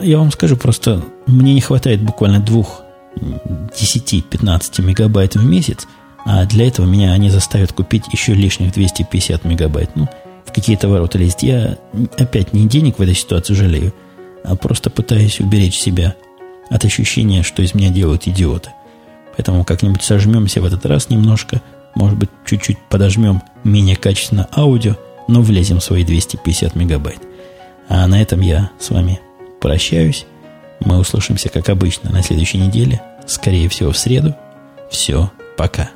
Я 0.00 0.18
вам 0.18 0.32
скажу 0.32 0.56
просто, 0.56 1.02
мне 1.26 1.54
не 1.54 1.60
хватает 1.60 2.02
буквально 2.02 2.40
двух 2.40 2.82
10-15 3.16 4.82
мегабайт 4.82 5.36
в 5.36 5.44
месяц 5.44 5.86
А 6.26 6.44
для 6.46 6.66
этого 6.66 6.84
меня 6.84 7.12
они 7.12 7.30
заставят 7.30 7.72
купить 7.72 8.04
еще 8.12 8.34
лишних 8.34 8.72
250 8.72 9.44
мегабайт. 9.44 9.90
Ну, 9.94 10.08
в 10.44 10.52
какие-то 10.52 10.88
ворота 10.88 11.18
лезть. 11.18 11.42
Я 11.42 11.78
опять 12.18 12.52
не 12.52 12.66
денег 12.66 12.98
в 12.98 13.02
этой 13.02 13.14
ситуации 13.14 13.54
жалею, 13.54 13.94
а 14.42 14.56
просто 14.56 14.90
пытаюсь 14.90 15.40
уберечь 15.40 15.78
себя 15.78 16.16
от 16.70 16.84
ощущения, 16.84 17.42
что 17.42 17.62
из 17.62 17.74
меня 17.74 17.90
делают 17.90 18.26
идиота. 18.26 18.72
Поэтому 19.36 19.64
как-нибудь 19.64 20.02
сожмемся 20.02 20.60
в 20.60 20.64
этот 20.64 20.86
раз 20.86 21.10
немножко, 21.10 21.60
может 21.94 22.18
быть, 22.18 22.30
чуть-чуть 22.46 22.78
подожмем 22.88 23.42
менее 23.64 23.96
качественно 23.96 24.48
аудио, 24.56 24.96
но 25.28 25.42
влезем 25.42 25.80
в 25.80 25.84
свои 25.84 26.04
250 26.04 26.74
мегабайт. 26.74 27.20
А 27.88 28.06
на 28.06 28.20
этом 28.20 28.40
я 28.40 28.70
с 28.78 28.90
вами 28.90 29.20
прощаюсь. 29.60 30.26
Мы 30.80 30.98
услышимся, 30.98 31.48
как 31.48 31.68
обычно, 31.68 32.10
на 32.10 32.22
следующей 32.22 32.58
неделе, 32.58 33.00
скорее 33.26 33.68
всего, 33.68 33.92
в 33.92 33.98
среду. 33.98 34.34
Все, 34.90 35.30
пока. 35.56 35.90